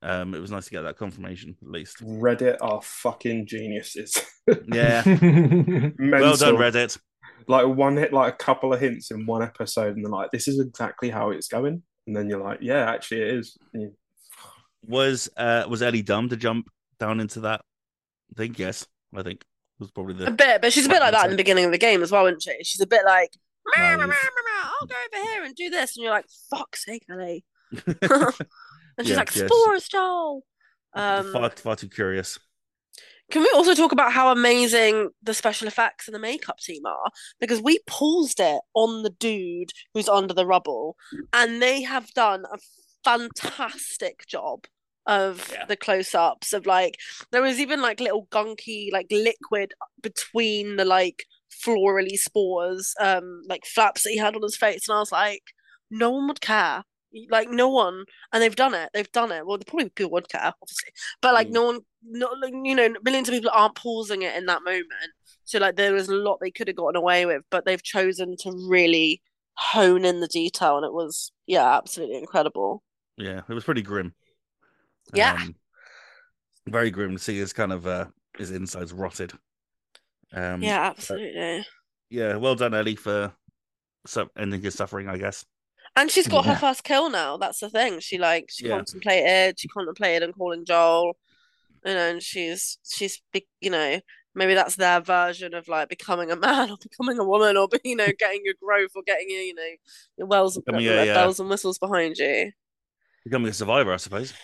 [0.04, 2.04] Um, it was nice to get that confirmation at least.
[2.04, 4.20] Reddit are fucking geniuses.
[4.66, 6.98] Yeah, well done, Reddit.
[7.48, 10.48] Like one hit, like a couple of hints in one episode, and they're like, "This
[10.48, 13.86] is exactly how it's going." And then you're like, "Yeah, actually, it is." Yeah.
[14.86, 16.68] Was uh was Ellie dumb to jump
[17.00, 17.62] down into that
[18.36, 18.54] thing?
[18.58, 18.86] Yes,
[19.16, 19.46] I think it
[19.80, 21.78] was probably A bit, but she's a bit like that in the beginning of the
[21.78, 22.62] game as well, isn't she?
[22.64, 23.30] She's a bit like,
[23.74, 24.08] "Meow, meow, meow, Naive.
[24.08, 27.46] meow, meow, I'll go over here and do this, and you're like, "Fuck's sake, Ellie!"
[28.98, 29.30] and she's Yeah, like.
[29.30, 30.44] "Spores, Joel."
[30.94, 32.38] Um, far far too curious.
[33.30, 37.10] Can we also talk about how amazing the special effects and the makeup team are?
[37.40, 40.96] Because we paused it on the dude who's under the rubble,
[41.32, 42.58] and they have done a
[43.02, 44.66] fantastic job
[45.06, 45.66] of Yeah.
[45.66, 46.98] the close-ups of like
[47.30, 51.26] there was even like little gunky like liquid between the like
[51.62, 55.42] florally spores um like flaps that he had on his face and I was like
[55.90, 56.84] no one would care
[57.30, 60.52] like no one and they've done it they've done it well probably people would care
[60.60, 61.52] obviously but like Mm.
[61.52, 64.88] no one no like, you know millions of people aren't pausing it in that moment
[65.44, 68.36] so like there was a lot they could have gotten away with but they've chosen
[68.38, 69.22] to really
[69.56, 72.82] hone in the detail and it was yeah absolutely incredible
[73.16, 74.14] Yeah, it was pretty grim.
[75.14, 75.34] Yeah.
[75.34, 75.54] Um,
[76.66, 78.06] very grim to see his kind of uh
[78.36, 79.32] his insides rotted.
[80.32, 81.64] Um yeah absolutely
[82.10, 83.32] yeah, well done, Ellie, for
[84.06, 85.44] su- ending his suffering, I guess.
[85.96, 86.54] And she's got Yeah.
[86.54, 88.76] her first kill now that's the thing she like she Yeah.
[88.76, 91.16] contemplated she contemplated and calling Joel
[91.84, 93.20] you know and she's she's
[93.60, 94.00] you know
[94.34, 97.96] maybe that's their version of like becoming a man or becoming a woman or you
[97.96, 99.70] know getting your growth or getting your you know
[100.18, 102.50] your wells Becoming a, uh, bells and whistles behind you
[103.24, 104.34] Becoming a survivor, I suppose.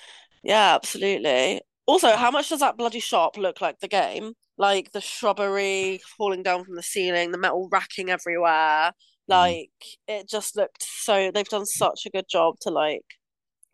[0.42, 1.60] Yeah, absolutely.
[1.84, 4.32] Also, how much does that bloody shop look like the game?
[4.56, 8.92] Like the shrubbery falling down from the ceiling, the metal racking everywhere.
[9.30, 9.70] Like
[10.06, 13.04] it just looked so they've done such a good job to like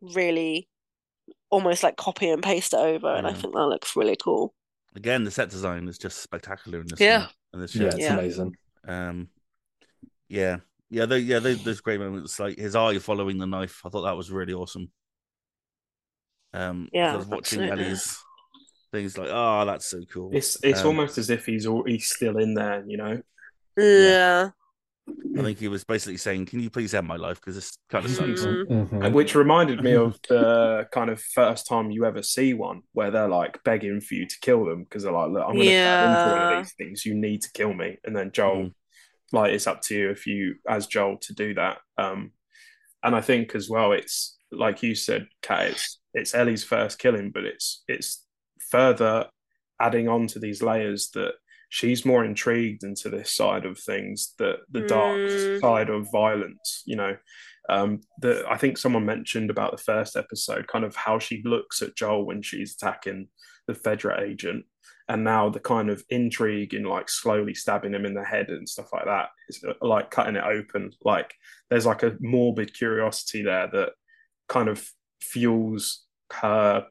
[0.01, 0.69] really
[1.51, 4.55] almost like copy and paste it over, and I think that looks really cool.
[4.95, 7.01] Again, the set design is just spectacular in this.
[7.01, 7.27] Yeah.
[7.53, 8.19] in this Yeah, it's Yeah.
[8.19, 8.57] amazing.
[8.87, 9.29] Um,
[10.29, 10.59] yeah,
[10.91, 13.83] yeah, they, yeah, they, there's great moments like his eye following the knife.
[13.85, 14.91] I thought that was really awesome.
[16.55, 17.85] Um, Yeah, I was watching absolutely.
[17.85, 18.19] Ellie's
[18.93, 20.31] things like, oh, that's so cool.
[20.33, 23.21] It's it's Um, almost as if he's all, he's still in there, you know.
[23.77, 24.51] Yeah.
[25.09, 28.05] I think he was basically saying, "Can you please end my life because this kind
[28.05, 28.89] of sucks." Mm.
[28.89, 29.13] Mhm.
[29.13, 33.29] Which reminded me of the kind of first time you ever see one where they're
[33.29, 36.11] like begging for you to kill them because they're like, "Look, I'm going to turn
[36.11, 36.59] into one Yeah.
[36.59, 37.05] of these things.
[37.07, 38.73] You need to kill me." And then Joel, Mhm.
[39.33, 41.79] like, it's up to you if you, as Joel, to do that.
[41.99, 42.33] Um,
[43.03, 45.71] and I think as well, it's like you said, Kat.
[45.71, 48.25] It's it's Ellie's first killing, but it's it's
[48.71, 49.29] further
[49.79, 51.35] adding on to these layers that
[51.69, 55.61] she's more intrigued into this side of things, that the dark Mm.
[55.61, 56.83] side of violence.
[56.87, 57.17] You know,
[57.69, 61.83] um, that I think someone mentioned about the first episode, kind of how she looks
[61.83, 63.29] at Joel when she's attacking
[63.67, 64.65] the Fedra agent,
[65.09, 68.69] and now the kind of intrigue in like slowly stabbing him in the head and
[68.69, 70.93] stuff like that is like cutting it open.
[71.03, 71.35] Like
[71.69, 73.93] there's like a morbid curiosity there that
[74.49, 74.89] kind of
[75.21, 76.87] fuels her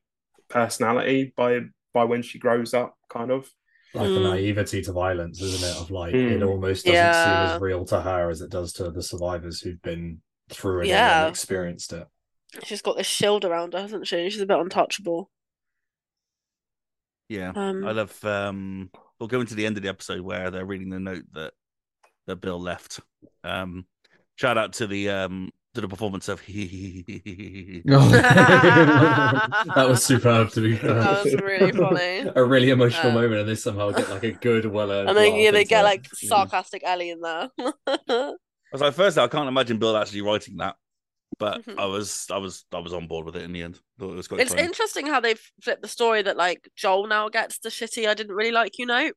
[0.50, 1.62] personality by
[1.94, 3.50] by when she grows up, kind of.
[3.94, 4.24] Like a Mm.
[4.24, 5.82] naivety to violence, isn't it?
[5.82, 6.32] Of like Mm.
[6.32, 7.48] it almost doesn't Yeah.
[7.48, 10.88] seem as real to her as it does to the survivors who've been through it
[10.88, 11.22] Yeah.
[11.26, 12.08] and experienced it.
[12.64, 14.30] She's got this shield around her, hasn't she?
[14.30, 15.30] She's a bit untouchable.
[17.30, 18.24] Yeah, Um, I love.
[18.24, 21.54] Um, we'll go into the end of the episode where they're reading the note that
[22.28, 23.00] that Bill left.
[23.44, 23.88] Um,
[24.36, 26.42] shout out to the um to the performance of
[29.76, 30.94] that was superb to be fair.
[31.04, 32.32] That was really funny.
[32.36, 35.10] a really emotional Uh, moment, and they somehow get like a good, well earned.
[35.10, 37.50] and then yeah, they get like sarcastic Ellie in there.
[37.60, 38.34] I
[38.72, 40.76] was like, first, I can't imagine Bill actually writing that,
[41.40, 41.80] but Mhm.
[41.80, 43.80] I was, I was, I was on board with it in the end.
[44.00, 44.64] Thought it was quite it's funny.
[44.64, 48.36] interesting how they've flipped the story that like Joel now gets the shitty I didn't
[48.36, 49.16] really like you note.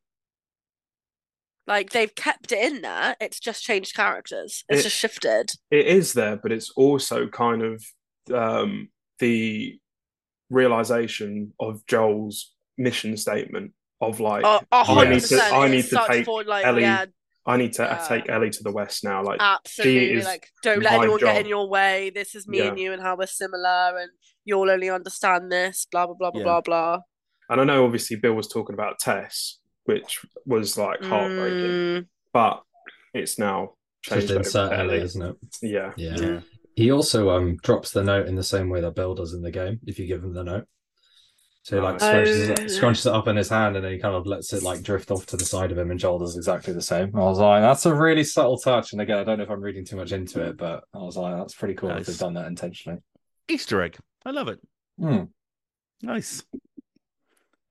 [1.69, 4.63] Like they've kept it in there, it's just changed characters.
[4.67, 5.51] It's It- just shifted.
[5.71, 7.85] it is there, but it's also kind of
[8.33, 8.89] um,
[9.19, 9.79] the
[10.49, 16.27] realization of Joel's mission statement of like, Oh, I need to- I need to take
[16.27, 17.05] like, Ellie yeah,
[17.45, 18.05] I need to Yeah.
[18.07, 19.23] take Ellie to the west now.
[19.23, 20.21] Like, absolutely.
[20.23, 22.09] Like, don't let anyone get in your way.
[22.09, 24.09] This is me and you and how we're similar, and
[24.45, 25.85] you'll only understand this.
[25.91, 26.43] Blah blah blah blah Yeah.
[26.45, 26.99] blah blah.
[27.51, 29.59] and I know obviously Bill was talking about Tess,
[29.89, 32.61] which was like heartbreaking, Mm, but
[33.13, 33.73] it's now
[34.03, 34.27] changed.
[34.27, 35.01] just over insert Ellie, Ellie.
[35.03, 35.35] isn't it?
[35.61, 36.15] Yeah, Yeah.
[36.17, 36.39] Yeah.
[36.75, 39.51] He also um drops the note in the same way that Bill does in the
[39.51, 39.79] game.
[39.85, 40.65] If you give him the note,
[41.63, 42.05] so he like Oh.
[42.05, 42.51] scrunches, Oh.
[42.53, 44.81] it, scrunches it up in his hand, and then he kind of lets it like
[44.83, 45.91] drift off to the side of him.
[45.91, 47.13] And Joel does exactly the same.
[47.15, 48.93] I was like, that's a really subtle touch.
[48.93, 51.17] And again, I don't know if I'm reading too much into it, but I was
[51.17, 52.07] like, that's pretty cool if Nice.
[52.07, 52.99] they've done that intentionally.
[53.49, 53.97] Easter egg.
[54.25, 54.59] I love it.
[54.99, 55.23] Hmm.
[56.01, 56.43] Nice.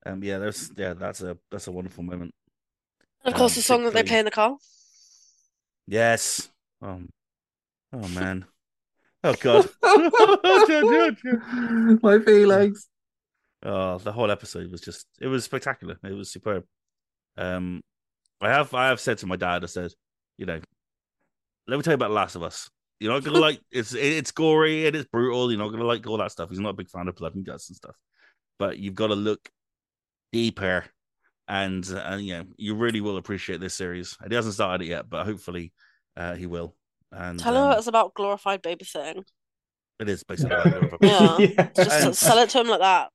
[0.09, 2.33] Um, yeah, there's, yeah, that's a, that's a wonderful moment.
[3.23, 4.57] And of course, Um, the song that they play in the car.
[5.87, 6.49] Yes.
[6.81, 7.09] Um,
[7.93, 8.45] oh man.
[9.23, 9.69] Oh god.
[12.01, 12.87] My feelings.
[13.63, 15.97] Oh, the whole episode was just it was spectacular.
[16.03, 16.63] It was superb.
[17.37, 17.81] Um
[18.39, 19.91] I have I have said to my dad, I said,
[20.37, 20.61] you know,
[21.67, 22.69] let me tell you about The Last of Us.
[23.01, 26.17] You're not gonna like it's it's gory and it's brutal, you're not gonna like all
[26.17, 26.49] that stuff.
[26.49, 27.95] He's not a big fan of blood and guts and stuff.
[28.57, 29.49] But you've got to look
[30.31, 30.85] deeper
[31.47, 34.15] and and you know, you really will appreciate this series.
[34.21, 35.73] And he hasn't started it yet, but hopefully
[36.17, 36.75] uh he will.
[37.11, 39.23] And Tell her um, it's about glorified babysitting.
[39.99, 41.69] it is basically about Glorified Yeah.
[41.75, 43.09] Just And- sell it to him like that.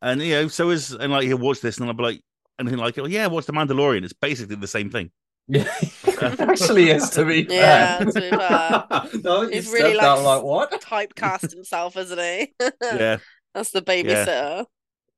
[0.00, 2.20] And you know, so is and like he'll watch this and I'll be like,
[2.60, 4.04] anything like, oh yeah, watch the Mandalorian.
[4.04, 5.10] It's basically the same thing.
[5.48, 5.66] Yeah,
[6.04, 7.56] it actually is to be fair.
[7.56, 9.20] Yeah, to be fair.
[9.24, 10.80] no, He's He's really, really like, that, like what?
[10.80, 12.52] Typecast himself, isn't he?
[12.80, 13.18] Yeah,
[13.54, 14.26] That's the babysitter.
[14.26, 14.62] Yeah.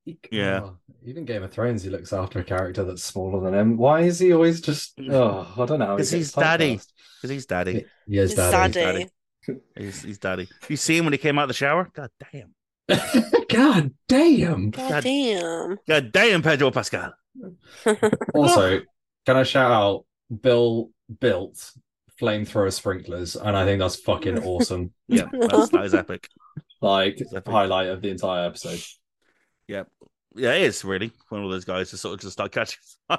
[0.06, 0.76] Oh,
[1.06, 3.76] even Game of Thrones, he looks after a character that's smaller than him.
[3.76, 4.96] Why is he always just?
[4.98, 5.12] Mm.
[5.12, 5.86] Oh, I don't know.
[5.86, 6.76] how he 'Cause he's daddy.
[6.76, 6.92] typecast.
[7.20, 7.86] because he's daddy.
[8.06, 8.72] He is His daddy.
[8.72, 9.08] daddy.
[9.46, 9.60] daddy.
[9.76, 10.48] He's he's daddy.
[10.68, 11.90] You see him when he came out of the shower?
[11.94, 12.54] God damn.
[13.48, 14.70] God damn.
[14.70, 15.78] God God- damn.
[15.88, 17.14] God damn, Pedro Pascal.
[18.34, 18.80] Also,
[19.26, 20.04] can I shout out
[20.42, 20.90] Bill
[21.20, 21.70] built
[22.20, 24.92] flamethrower sprinklers, and I think that's fucking awesome.
[25.08, 26.28] Yeah, that's, that is epic.
[26.80, 27.52] Like It's epic.
[27.52, 28.80] highlight of the entire episode.
[29.68, 29.84] Yeah,
[30.34, 32.78] yeah, it is really one of those guys to sort of just start catching.
[33.08, 33.18] fire.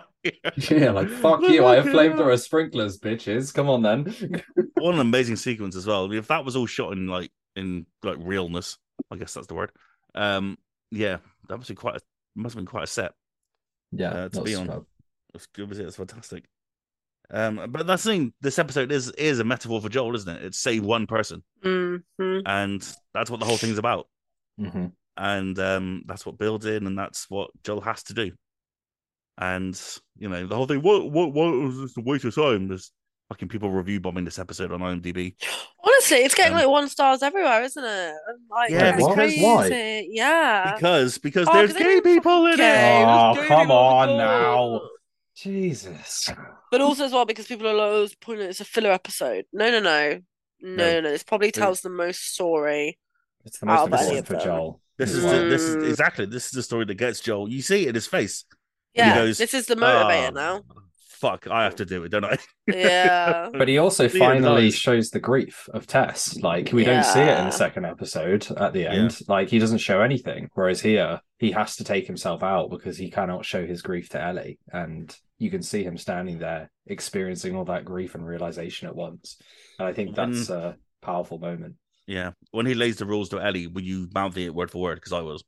[0.69, 1.65] Yeah, like fuck you.
[1.65, 3.53] I have flamethrower sprinklers, bitches.
[3.53, 4.43] Come on then.
[4.75, 6.05] what an amazing sequence as well.
[6.05, 8.77] I mean, if that was all shot in like in like realness,
[9.11, 9.71] I guess that's the word.
[10.13, 10.57] Um,
[10.91, 11.17] yeah,
[11.49, 11.95] that must be quite.
[11.95, 11.99] A,
[12.35, 13.13] must have been quite a set.
[13.91, 14.65] Yeah, Uh, to be on.
[14.65, 14.85] superb.
[15.33, 15.69] That's good.
[15.69, 15.83] Was it?
[15.83, 16.45] That's fantastic.
[17.31, 18.33] Um, but that's the thing.
[18.41, 20.43] This episode is is a metaphor for Joel, isn't it?
[20.43, 24.07] It's save one person, hmm and that's what the whole thing's about.
[24.59, 24.91] Mhm.
[25.17, 28.31] And um, that's what Bill did, and that's what Joel has to do.
[29.37, 29.79] And
[30.17, 30.81] you know the whole thing.
[30.81, 32.67] What what what was this a waste of time?
[32.69, 32.91] This
[33.29, 35.33] fucking people review bombing this episode on IMDb.
[35.83, 38.13] Honestly, it's getting Um, like one stars everywhere, isn't it?
[38.49, 39.43] Like, Yeah, it's because- crazy.
[39.43, 40.05] why?
[40.09, 40.75] Yeah.
[40.75, 43.01] Because because Oh, there's 'cause they gay people in care.
[43.01, 43.05] it.
[43.05, 44.81] Oh, There's gay come on now.
[45.35, 46.29] Jesus.
[46.71, 49.45] But also as well because people are like, oh, it's pointless, it's a filler episode.
[49.51, 50.21] No, no, no.
[50.61, 50.91] No, No.
[50.93, 51.09] no, no.
[51.11, 52.97] This probably tells the most story.
[53.43, 54.43] It's the most Out of any important of for them.
[54.43, 54.81] Joel.
[54.97, 55.89] This is the, this is Mm.
[55.89, 57.49] exactly this is the story that gets Joel.
[57.49, 58.45] You see it in his face.
[58.93, 60.61] When he Yeah, goes, this is the motivator "Oh, now.
[61.09, 62.37] Fuck, I have to do it, don't I?
[62.67, 63.49] Yeah.
[63.57, 66.37] But he also See it in finally shows the grief of Tess.
[66.41, 69.17] Like we don't see it in the second episode at the end.
[69.27, 70.49] Like he doesn't show anything.
[70.53, 74.21] Whereas here, he has to take himself out because he cannot show his grief to
[74.21, 74.59] Ellie.
[74.71, 79.37] And you can see him standing there experiencing all that grief and realization at once.
[79.79, 81.75] And I think When- that's a powerful moment.
[82.07, 82.31] Yeah.
[82.51, 84.95] When he lays the rules to Ellie, will you mouth it word for word?
[84.95, 85.43] Because I was.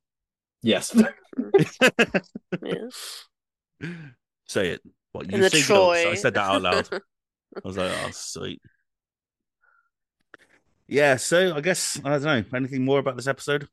[0.61, 0.95] Yes.
[2.63, 2.87] yeah.
[4.47, 4.81] Say it.
[5.11, 5.61] What you In say?
[5.61, 6.09] Troy.
[6.11, 6.89] I said that out loud.
[6.93, 6.99] I
[7.63, 8.61] was like, oh, sweet.
[10.87, 13.67] Yeah, so I guess I don't know anything more about this episode,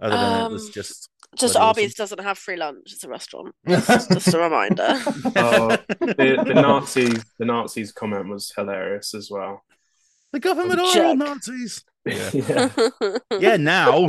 [0.00, 2.92] other than it was Um, just Just Bloody Arby's doesn't have free lunch.
[2.92, 3.54] It's a restaurant.
[3.66, 5.00] Just a reminder.
[5.36, 7.08] Oh, the, the Nazi
[7.38, 9.64] the Nazis comment was hilarious as well.
[10.34, 11.84] The government are all Nazis.
[12.04, 12.70] Yeah, Yeah.
[13.40, 13.56] yeah.
[13.56, 14.06] Now,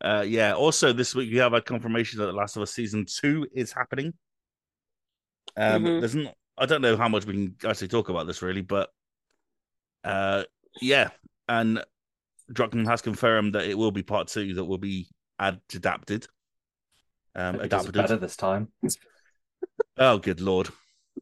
[0.00, 0.54] uh, yeah.
[0.54, 3.72] Also, this week we have a confirmation that The Last of Us season two is
[3.72, 4.12] happening.
[5.56, 6.00] Um, Mhm.
[6.00, 6.34] there's not.
[6.58, 8.90] I don't know how much we can actually talk about this really, but
[10.04, 10.44] uh,
[10.80, 11.10] yeah,
[11.48, 11.84] and
[12.52, 15.08] Druckmann has confirmed that it will be part two that will be
[15.38, 16.26] ad- adapted.
[17.34, 17.94] Um, He does it adapted.
[17.94, 18.68] better this time.
[19.98, 20.68] Oh, good lord!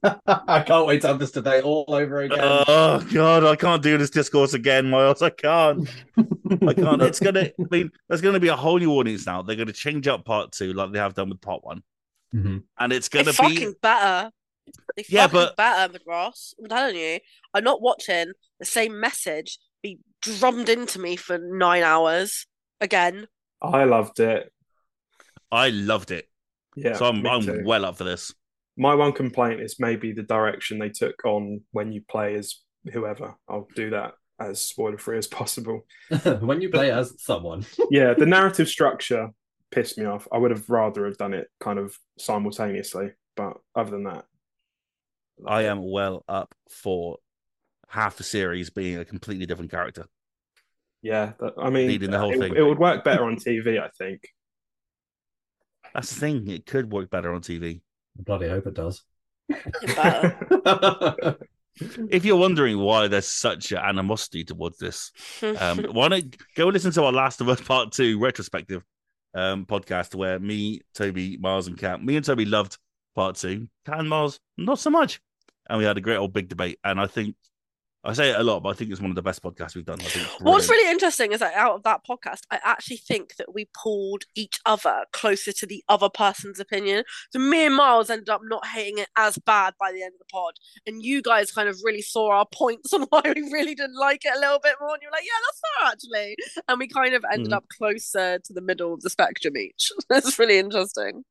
[0.27, 2.39] I can't wait to have this debate all over again.
[2.41, 5.23] Oh god, I can't do this discourse again, Miles.
[5.23, 5.89] I can't.
[6.17, 7.03] I can't.
[7.03, 7.41] It's gonna.
[7.45, 9.43] I mean, there's gonna be a whole new audience now.
[9.43, 11.83] They're gonna change up part two, like they have done with part one,
[12.35, 12.63] Mhm.
[12.79, 13.33] and it's gonna be.
[13.33, 14.31] fucking better.
[14.97, 16.55] They Yeah, but- better, but Ross.
[16.59, 17.21] I'm telling you,
[17.53, 22.47] I'm not watching the same message be drummed into me for nine hours
[22.81, 23.27] again.
[23.61, 24.51] I loved it.
[25.53, 26.29] I loved it,
[26.77, 27.63] Yeah, so I'm I'm too.
[27.65, 28.35] well up for this.
[28.77, 32.57] My one complaint is maybe the direction they took on when you play as
[32.93, 33.35] whoever.
[33.49, 35.87] I'll do that as spoiler free as possible.
[36.41, 37.65] when you play as someone.
[37.91, 39.29] Yeah, the narrative structure
[39.71, 40.27] pissed me off.
[40.33, 44.25] I would have rather have done it kind of simultaneously, but other than that,
[45.47, 47.19] I am well up for
[47.89, 50.07] half the series being a completely different character.
[51.03, 52.57] Yeah, that, I mean, Leading the whole it, thing.
[52.57, 54.29] it would work better on TV, I think.
[55.93, 57.83] That's the thing; it could work better on TV.
[58.19, 59.03] I bloody hope it does.
[61.77, 65.11] If you're wondering why there's such animosity towards this,
[65.59, 68.85] um, why don't go listen to our Last of Us Part Two retrospective
[69.35, 72.79] um, podcast where me, Toby, Miles, and Kat, me and Toby loved
[73.17, 73.69] Part Two.
[73.85, 75.21] Kat and Miles, not so much,
[75.69, 76.79] and we had a great old big debate.
[76.85, 77.35] And I think
[78.07, 79.85] I say it a lot, but I think it's one of the best podcasts we've
[79.87, 79.99] done.
[79.99, 83.37] I think it's What's really interesting is that out of that podcast, I actually think
[83.37, 87.05] that we pulled each other closer to the other person's opinion.
[87.33, 90.19] So me and Miles ended up not hating it as bad by the end of
[90.19, 90.53] the pod,
[90.87, 94.25] and you guys kind of really saw our points on why we really didn't like
[94.27, 94.93] it a little bit more.
[94.93, 95.61] And you were like, yeah, that's
[96.07, 96.37] fair actually,
[96.69, 97.57] and we kind of ended Mhm.
[97.57, 99.91] up closer to the middle of the spectrum each.
[100.11, 101.25] That's really interesting.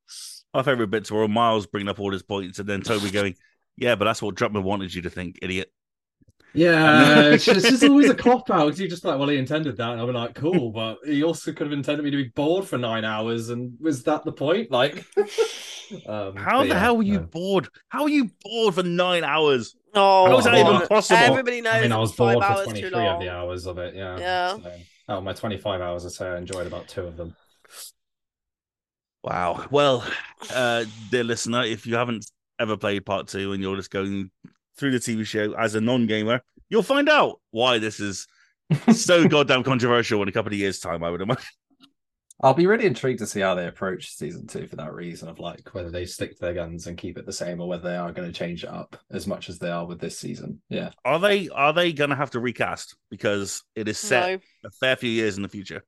[0.52, 3.34] My favorite bits were Miles bringing up all his points, and then Toby going,
[3.76, 5.72] "Yeah, but that's what Druckmann wanted you to think, idiot."
[6.54, 9.76] Yeah, it's just, it's always a cop out because you're just like, well, he intended
[9.76, 12.66] that, and I'm like, cool, but he also could have intended me to be bored
[12.66, 14.70] for nine hours, and was that the point?
[14.70, 15.04] Like,
[16.06, 17.26] um, How the yeah, hell were you no.
[17.26, 17.68] board?
[17.88, 19.74] How are you bored for nine hours?
[19.94, 21.20] Oh, How is that well, even possible?
[21.22, 23.94] everybody knows I mean, I was bored for 23 of the hours of it.
[23.96, 24.48] Yeah, Yeah.
[24.56, 24.72] So,
[25.08, 27.34] out of my 25 hours, I'd say I enjoyed about two of them.
[29.22, 29.66] Wow.
[29.70, 30.04] Well,
[30.52, 32.26] uh, dear listener, if you haven't
[32.60, 34.30] ever played part two and you're just going
[34.76, 38.26] through the TV show as a non-gamer, you'll find out why this is
[38.92, 41.02] so goddamn controversial in a couple of years' time.
[41.04, 41.44] I would imagine.
[42.42, 45.38] I'll be really intrigued to see how they approach season two for that reason of
[45.38, 47.96] like Whether they stick to their guns and keep it the same, or whether they
[47.96, 50.60] are going to change it up as much as they are with this season.
[50.68, 50.90] Yeah.
[51.04, 54.38] Are they are they going to have to recast because it is set No.
[54.68, 55.84] a fair few years in the future?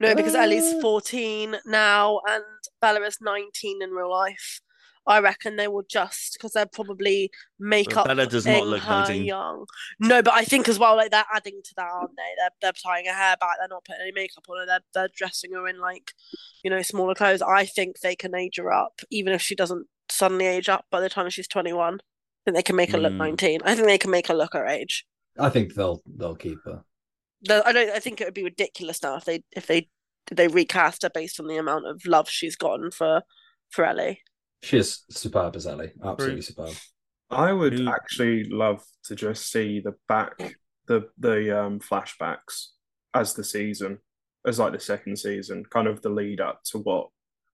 [0.00, 0.80] No, because Ellie's Uh.
[0.80, 2.42] 14 now and
[2.80, 4.60] Bella is 19 in real life.
[5.06, 7.30] I reckon they will just because they'll probably
[7.60, 9.24] make But up Bella does not look her 19.
[9.24, 9.66] young.
[10.00, 12.22] No, but I think as well, like they're adding to that, aren't they?
[12.38, 13.56] They're they're tying her hair back.
[13.58, 14.66] They're not putting any makeup on her.
[14.66, 16.12] They're they're dressing her in like,
[16.64, 17.42] you know, smaller clothes.
[17.42, 21.00] I think they can age her up, even if she doesn't suddenly age up by
[21.00, 21.94] the time she's 21.
[21.94, 21.98] I
[22.44, 23.16] think they can make her look Mm.
[23.18, 23.60] 19.
[23.64, 25.06] I think they can make her look her age.
[25.38, 26.82] I think they'll they'll keep her.
[27.50, 27.90] I don't.
[27.90, 29.88] I think it would be ridiculous now if they if they
[30.32, 33.22] they recast her based on the amount of love she's gotten for
[33.70, 34.22] for Ellie.
[34.66, 35.92] She is superb as Ellie.
[36.04, 36.74] Absolutely superb.
[37.30, 40.56] I would Who- actually love to just see the back,
[40.88, 42.68] the the um, flashbacks
[43.14, 43.98] as the season,
[44.46, 47.08] as like the second season, kind of the lead up to what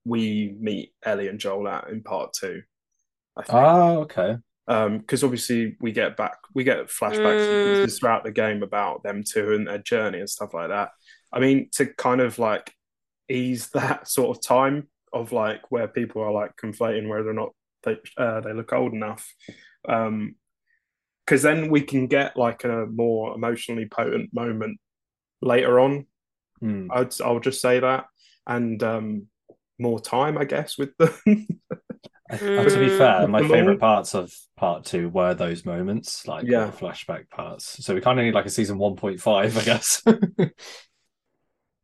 [0.07, 2.63] we meet Ellie and Joel at in part two.
[3.37, 3.55] I think.
[3.55, 4.37] Ah, okay.
[4.69, 7.99] um because obviously we get back we get flashbacks Mm.
[7.99, 10.91] throughout the game about them two and their journey and stuff like that
[11.33, 12.73] i mean to kind of like
[13.29, 17.51] ease that sort of time of like where people are like conflating whether or not
[17.85, 19.35] they uh, they look old enough
[19.89, 20.35] um
[21.27, 24.79] because then we can get like a more emotionally potent moment
[25.41, 26.07] later on
[26.61, 26.89] Hmm.
[26.91, 28.07] i'd i'll just say that
[28.47, 29.27] and um
[29.79, 31.47] more time i guess with them
[32.31, 33.49] Uh, to be fair, my Mm.
[33.51, 36.71] favorite parts of part two were those moments, like Yeah.
[36.71, 37.85] flashback parts.
[37.85, 40.03] So we kind of need like a season 1.5, I guess.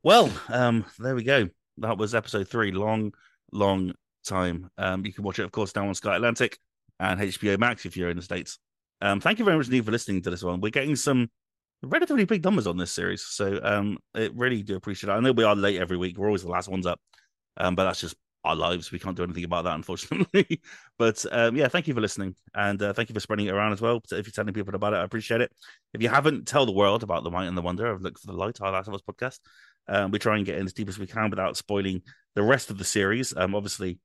[0.03, 1.49] Well, um, there we go.
[1.81, 2.73] That was episode three.
[2.73, 3.13] Long,
[3.53, 3.93] long
[4.25, 4.71] time.
[4.79, 6.59] Um, you can watch it, of course, now on Sky Atlantic
[7.01, 8.59] and HBO Max if you're in the States.
[9.01, 10.61] Um, thank you very much indeed for listening to this one.
[10.61, 11.31] We're getting some
[11.83, 15.15] relatively big numbers on this series, so um, it really do appreciate it.
[15.15, 16.19] I know we are late every week.
[16.19, 17.01] We're always the last ones up,
[17.57, 18.91] um, but that's just our lives.
[18.91, 20.61] We can't do anything about that, unfortunately.
[20.99, 23.73] but um, yeah, thank you for listening, and uh, thank you for spreading it around
[23.73, 24.01] as well.
[24.11, 25.53] If you're telling people about it, I appreciate it.
[25.95, 28.27] If you haven't, tell the world about the Might and the Wonder of Look for
[28.27, 29.39] the Light, our Last of Us podcast.
[29.89, 32.03] Um, we try and get in as deep as we can without spoiling
[32.35, 33.35] the rest of the series.
[33.37, 33.99] Um, obviously,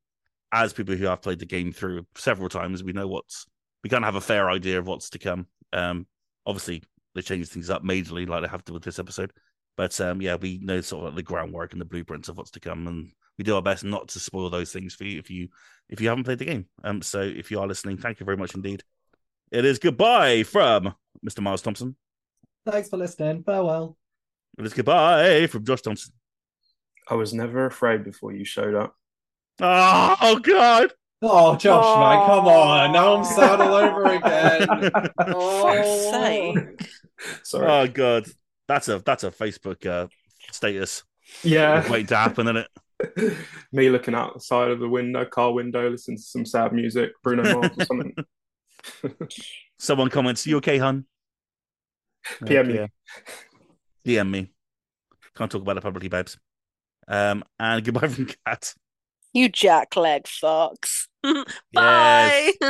[0.52, 3.46] as people who have played the game through several times, we know what's
[3.84, 5.48] we kind of have a fair idea of what's to come.
[5.74, 6.08] Um,
[6.46, 6.84] obviously,
[7.16, 9.34] they change things up majorly, like they have to with this episode.
[9.76, 12.52] But um, yeah, we know sort of like the groundwork and the blueprints of what's
[12.52, 15.30] to come, and we do our best not to spoil those things for you if
[15.30, 15.50] you
[15.90, 16.68] if you haven't played the game.
[16.84, 18.84] Um, so if you are listening, thank you very much indeed.
[19.52, 20.94] It is goodbye from
[21.28, 21.42] Mr.
[21.42, 21.96] Miles Thompson.
[22.66, 23.44] Thanks for listening.
[23.44, 23.98] Farewell.
[24.58, 26.14] It is goodbye from Josh Thompson.
[27.10, 28.96] i was never afraid before you showed up
[29.60, 30.94] Oh, oh God!
[31.22, 32.92] Oh, Josh, man, come on.
[32.92, 34.92] Now I'm sad all over again.
[35.36, 36.90] Oh, sake.
[37.44, 38.26] sorry Oh God,
[38.68, 40.08] that's a that's a Facebook uh,
[40.52, 41.04] status
[41.44, 43.38] yeah waiting to happen, isn't it?
[43.72, 47.72] me looking outside of the window, car window, listening to some sad music, Bruno Mars
[47.78, 48.16] or something.
[49.80, 51.06] Someone comments, "You okay, hun?"
[52.46, 52.88] PM me.
[54.04, 54.22] Yeah.
[54.22, 54.52] DM me.
[55.36, 56.38] Can't talk about it publicly, babes.
[57.08, 58.74] Um, and goodbye from Kat.
[59.34, 61.08] You jackleg fox.
[61.74, 62.52] Bye.
[62.62, 62.70] um,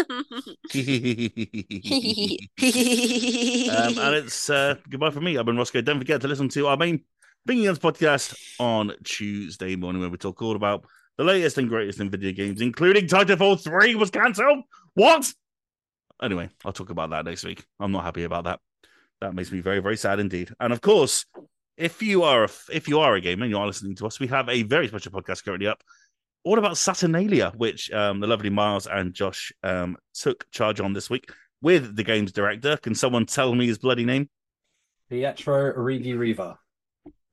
[4.00, 5.38] and it's uh, goodbye from me.
[5.38, 5.84] I've been Rossko.
[5.84, 7.04] Don't forget to listen to our main
[7.46, 10.86] Guns podcast on Tuesday morning, where we talk all about
[11.18, 14.64] the latest and greatest in video games, including Titanfall 3 was cancelled.
[14.94, 15.32] What?
[16.22, 17.66] Anyway, I'll talk about that next week.
[17.80, 18.60] I'm not happy about that.
[19.24, 20.52] That makes me very, very sad indeed.
[20.60, 21.26] And of course,
[21.78, 24.20] if you are a, if you are a gamer and you are listening to us,
[24.20, 25.82] we have a very special podcast currently up
[26.44, 31.10] all about Saturnalia, which um, the lovely Miles and Josh um, took charge on this
[31.10, 31.30] week
[31.62, 32.76] with the game's director.
[32.76, 34.30] Can someone tell me his bloody name?
[35.10, 36.60] Pietro Righi Riva.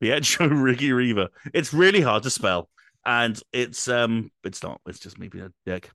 [0.00, 1.30] Pietro Riggy Riva.
[1.52, 2.68] It's really hard to spell,
[3.04, 4.80] and it's um, it's not.
[4.86, 5.90] It's just me being a dick.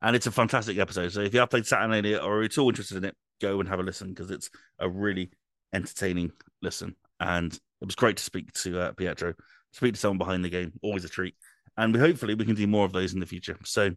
[0.00, 1.12] And it's a fantastic episode.
[1.12, 3.68] So if you have played Saturnalia or are at all interested in it, go and
[3.68, 5.30] have a listen because it's a really
[5.72, 6.32] entertaining
[6.62, 6.96] listen.
[7.20, 9.34] And it was great to speak to uh, Pietro,
[9.72, 10.72] speak to someone behind the game.
[10.82, 11.34] Always a treat.
[11.76, 13.58] And we hopefully we can do more of those in the future.
[13.64, 13.90] So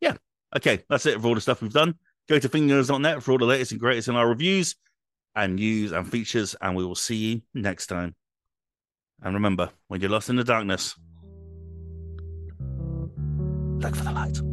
[0.00, 0.16] yeah,
[0.56, 1.94] okay, that's it for all the stuff we've done.
[2.28, 4.76] Go to fingers.net for all the latest and greatest in our reviews
[5.34, 8.14] and news and features, and we will see you next time.
[9.22, 10.94] And remember, when you're lost in the darkness,
[13.80, 14.47] look for the light.